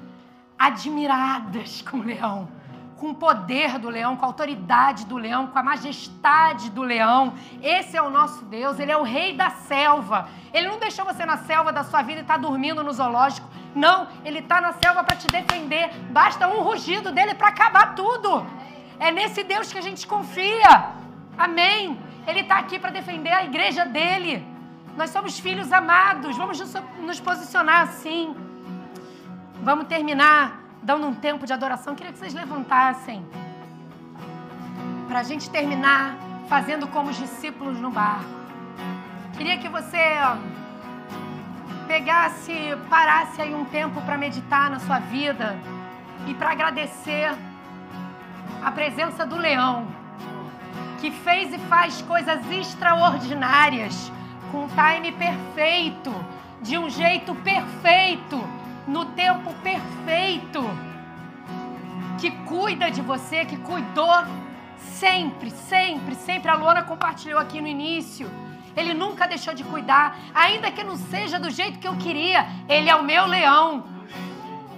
admiradas 0.57 1.81
com 1.81 1.97
o 1.97 2.03
leão. 2.03 2.49
Com 2.97 3.09
o 3.09 3.15
poder 3.15 3.77
do 3.79 3.89
leão, 3.89 4.15
com 4.15 4.23
a 4.23 4.27
autoridade 4.27 5.05
do 5.05 5.17
leão, 5.17 5.47
com 5.47 5.59
a 5.59 5.63
majestade 5.63 6.69
do 6.69 6.81
leão. 6.81 7.33
Esse 7.61 7.97
é 7.97 8.01
o 8.01 8.09
nosso 8.09 8.45
Deus, 8.45 8.79
ele 8.79 8.91
é 8.91 8.97
o 8.97 9.03
rei 9.03 9.35
da 9.35 9.49
selva. 9.49 10.29
Ele 10.53 10.67
não 10.67 10.79
deixou 10.79 11.03
você 11.03 11.25
na 11.25 11.37
selva 11.37 11.73
da 11.73 11.83
sua 11.83 12.01
vida 12.01 12.19
e 12.19 12.21
está 12.21 12.37
dormindo 12.37 12.83
no 12.83 12.93
zoológico. 12.93 13.47
Não, 13.75 14.07
ele 14.23 14.39
está 14.39 14.61
na 14.61 14.71
selva 14.73 15.03
para 15.03 15.17
te 15.17 15.27
defender. 15.27 15.89
Basta 16.11 16.47
um 16.47 16.61
rugido 16.61 17.11
dele 17.11 17.33
para 17.33 17.49
acabar 17.49 17.93
tudo. 17.93 18.45
É 18.99 19.11
nesse 19.11 19.43
Deus 19.43 19.71
que 19.71 19.79
a 19.79 19.81
gente 19.81 20.07
confia. 20.07 20.93
Amém. 21.37 21.99
Ele 22.25 22.41
está 22.41 22.57
aqui 22.57 22.79
para 22.79 22.91
defender 22.91 23.31
a 23.31 23.43
igreja 23.43 23.85
dele. 23.85 24.52
Nós 24.95 25.09
somos 25.09 25.39
filhos 25.39 25.71
amados. 25.71 26.37
Vamos 26.37 26.59
nos 26.99 27.19
posicionar 27.19 27.81
assim. 27.81 28.35
Vamos 29.63 29.87
terminar 29.87 30.59
dando 30.83 31.07
um 31.07 31.15
tempo 31.15 31.45
de 31.45 31.53
adoração. 31.53 31.95
Queria 31.95 32.11
que 32.11 32.19
vocês 32.19 32.33
levantassem. 32.33 33.25
Para 35.07 35.19
a 35.19 35.23
gente 35.23 35.49
terminar 35.49 36.15
fazendo 36.47 36.87
como 36.87 37.09
os 37.09 37.17
discípulos 37.17 37.79
no 37.79 37.89
barco. 37.89 38.29
Queria 39.35 39.57
que 39.57 39.67
você 39.67 39.97
pegasse, 41.87 42.53
parasse 42.89 43.41
aí 43.41 43.53
um 43.53 43.65
tempo 43.65 43.99
para 44.01 44.17
meditar 44.17 44.69
na 44.69 44.79
sua 44.79 44.99
vida 44.99 45.57
e 46.27 46.33
para 46.35 46.51
agradecer 46.51 47.33
a 48.63 48.71
presença 48.71 49.25
do 49.25 49.35
leão, 49.35 49.87
que 51.01 51.11
fez 51.11 51.51
e 51.53 51.57
faz 51.57 52.01
coisas 52.03 52.39
extraordinárias 52.51 54.11
com 54.53 54.65
um 54.65 54.69
time 54.69 55.11
perfeito, 55.13 56.13
de 56.61 56.77
um 56.77 56.87
jeito 56.87 57.33
perfeito, 57.33 58.39
no 58.87 59.05
tempo 59.05 59.51
perfeito, 59.63 60.63
que 62.19 62.29
cuida 62.45 62.91
de 62.91 63.01
você, 63.01 63.45
que 63.45 63.57
cuidou 63.57 64.23
sempre, 64.77 65.49
sempre, 65.49 66.13
sempre. 66.13 66.51
A 66.51 66.53
Luana 66.53 66.83
compartilhou 66.83 67.39
aqui 67.39 67.59
no 67.59 67.67
início. 67.67 68.29
Ele 68.77 68.93
nunca 68.93 69.27
deixou 69.27 69.55
de 69.55 69.63
cuidar, 69.63 70.19
ainda 70.35 70.69
que 70.69 70.83
não 70.83 70.97
seja 70.97 71.39
do 71.39 71.49
jeito 71.49 71.79
que 71.79 71.87
eu 71.87 71.97
queria. 71.97 72.45
Ele 72.69 72.87
é 72.87 72.95
o 72.95 73.03
meu 73.03 73.25
leão. 73.25 73.83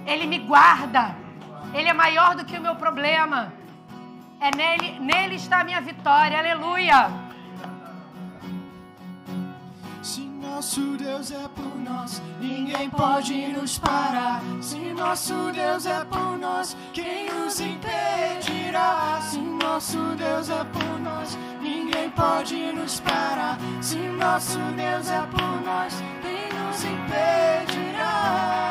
Ele 0.06 0.26
me 0.26 0.38
guarda. 0.38 1.14
Ele 1.74 1.88
é 1.88 1.92
maior 1.92 2.34
do 2.34 2.46
que 2.46 2.56
o 2.56 2.62
meu 2.62 2.76
problema. 2.76 3.52
É 4.40 4.50
nele, 4.56 4.98
nele 5.00 5.34
está 5.34 5.60
a 5.60 5.64
minha 5.64 5.82
vitória. 5.82 6.38
Aleluia. 6.38 7.25
Nosso 10.56 10.96
Deus 10.96 11.30
é 11.32 11.48
por 11.54 11.78
nós, 11.80 12.22
ninguém 12.40 12.88
pode 12.88 13.48
nos 13.48 13.78
parar. 13.78 14.40
Se 14.62 14.78
nosso 14.94 15.52
Deus 15.52 15.84
é 15.84 16.02
por 16.06 16.38
nós, 16.38 16.74
quem 16.94 17.30
nos 17.30 17.60
impedirá? 17.60 19.20
Se 19.20 19.38
nosso 19.38 19.98
Deus 20.16 20.48
é 20.48 20.64
por 20.64 20.98
nós, 21.00 21.36
ninguém 21.60 22.08
pode 22.08 22.72
nos 22.72 23.00
parar. 23.00 23.58
Se 23.82 23.98
nosso 23.98 24.58
Deus 24.74 25.10
é 25.10 25.20
por 25.26 25.60
nós, 25.62 26.02
quem 26.22 26.48
nos 26.58 26.84
impedirá? 26.84 28.65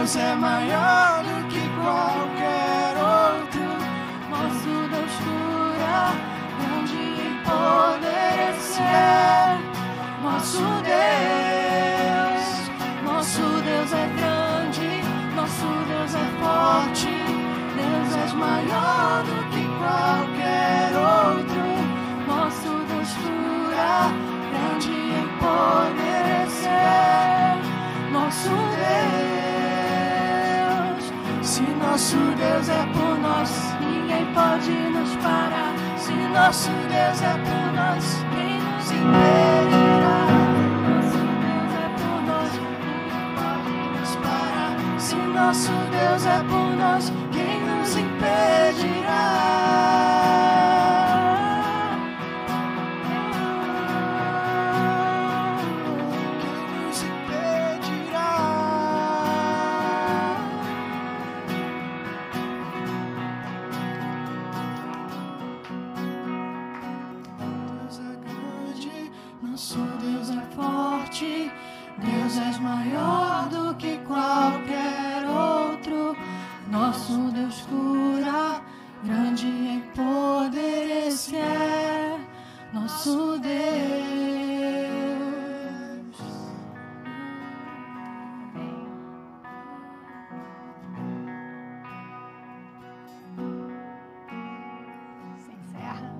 Deus 0.00 0.16
é 0.16 0.34
maior 0.34 1.22
do 1.24 1.46
que 1.48 1.60
qualquer 1.78 2.96
outro. 2.96 3.68
Nosso 4.30 4.88
Deus 4.88 5.14
cura, 5.20 6.16
grande 6.56 7.02
em 7.20 7.36
poder 7.44 8.34
é 8.48 8.52
ser. 8.58 9.60
Nosso 10.22 10.64
Deus, 10.88 12.44
nosso 13.04 13.44
Deus 13.62 13.92
é 13.92 14.08
grande, 14.16 15.02
nosso 15.36 15.68
Deus 15.86 16.14
é 16.14 16.26
forte. 16.40 17.12
Deus 17.76 18.10
é 18.16 18.26
maior 18.38 19.22
do 19.22 19.36
que 19.50 19.68
qualquer 19.80 20.96
outro. 20.96 21.62
Nosso 22.26 22.70
Deus 22.88 23.12
cura, 23.20 24.08
grande 24.50 24.96
em 24.96 25.28
poder 25.38 26.24
é 26.26 26.46
ser. 26.48 28.10
Nosso 28.10 28.48
Deus 28.48 29.09
nosso 31.90 32.16
Deus 32.36 32.68
é 32.68 32.86
por 32.92 33.18
nós, 33.18 33.50
ninguém 33.80 34.24
pode 34.32 34.70
nos 34.70 35.16
parar. 35.16 35.74
Se 35.96 36.12
nosso 36.12 36.70
Deus 36.88 37.20
é 37.20 37.36
por 37.36 37.72
nós, 37.74 38.24
quem 38.30 38.60
nos 38.62 38.92
impedirá? 38.92 40.28
Nosso 40.86 41.18
Deus 41.42 41.74
é 41.74 41.88
por 41.98 42.22
nós, 42.28 42.52
ninguém 42.52 43.34
pode 43.34 43.74
nos 43.98 44.14
parar. 44.16 44.74
Se 45.00 45.16
nosso 45.16 45.72
Deus 45.90 46.26
é 46.26 46.44
por 46.44 46.76
nós, 46.76 47.12
quem 47.32 47.60
nos 47.60 47.96
impedirá? 47.96 49.99
Deus 72.20 72.36
és 72.36 72.58
maior 72.58 73.48
do 73.48 73.74
que 73.76 73.96
qualquer 74.06 75.24
outro. 75.26 76.14
Nosso 76.70 77.30
Deus 77.32 77.62
cura, 77.62 78.60
grande 79.02 79.46
em 79.46 79.80
poder, 79.96 81.06
esse 81.06 81.36
é 81.36 82.18
nosso 82.74 83.38
Deus. 83.38 83.50
Se 95.38 95.52
encerra. 95.52 96.12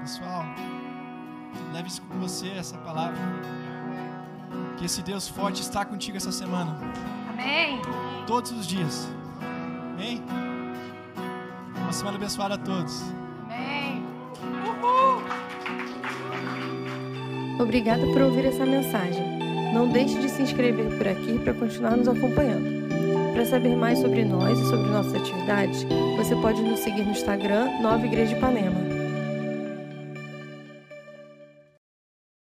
Pessoal, 0.00 0.44
leve 1.72 1.88
isso 1.88 2.02
com 2.02 2.18
você, 2.18 2.48
essa 2.48 2.76
palavra. 2.78 3.35
Que 4.76 4.84
esse 4.84 5.02
Deus 5.02 5.26
forte 5.26 5.62
está 5.62 5.84
contigo 5.84 6.16
essa 6.16 6.30
semana, 6.30 6.76
Amém. 7.30 7.80
todos 8.26 8.52
os 8.52 8.66
dias. 8.66 9.08
Amém? 9.94 10.22
Uma 11.76 11.92
semana 11.92 12.16
abençoada 12.16 12.54
a 12.54 12.58
todos. 12.58 13.02
Amém. 13.44 14.04
Obrigada 17.58 18.06
por 18.08 18.20
ouvir 18.20 18.44
essa 18.44 18.66
mensagem. 18.66 19.24
Não 19.72 19.88
deixe 19.88 20.18
de 20.20 20.28
se 20.28 20.42
inscrever 20.42 20.96
por 20.98 21.08
aqui 21.08 21.38
para 21.38 21.54
continuar 21.54 21.96
nos 21.96 22.08
acompanhando. 22.08 22.76
Para 23.32 23.44
saber 23.46 23.74
mais 23.76 23.98
sobre 23.98 24.24
nós 24.24 24.58
e 24.58 24.64
sobre 24.68 24.90
nossas 24.90 25.14
atividades, 25.14 25.84
você 26.16 26.34
pode 26.36 26.62
nos 26.62 26.80
seguir 26.80 27.04
no 27.04 27.10
Instagram 27.12 27.80
Nova 27.80 28.04
Igreja 28.04 28.32
de 28.32 28.38
Ipanema. 28.38 28.85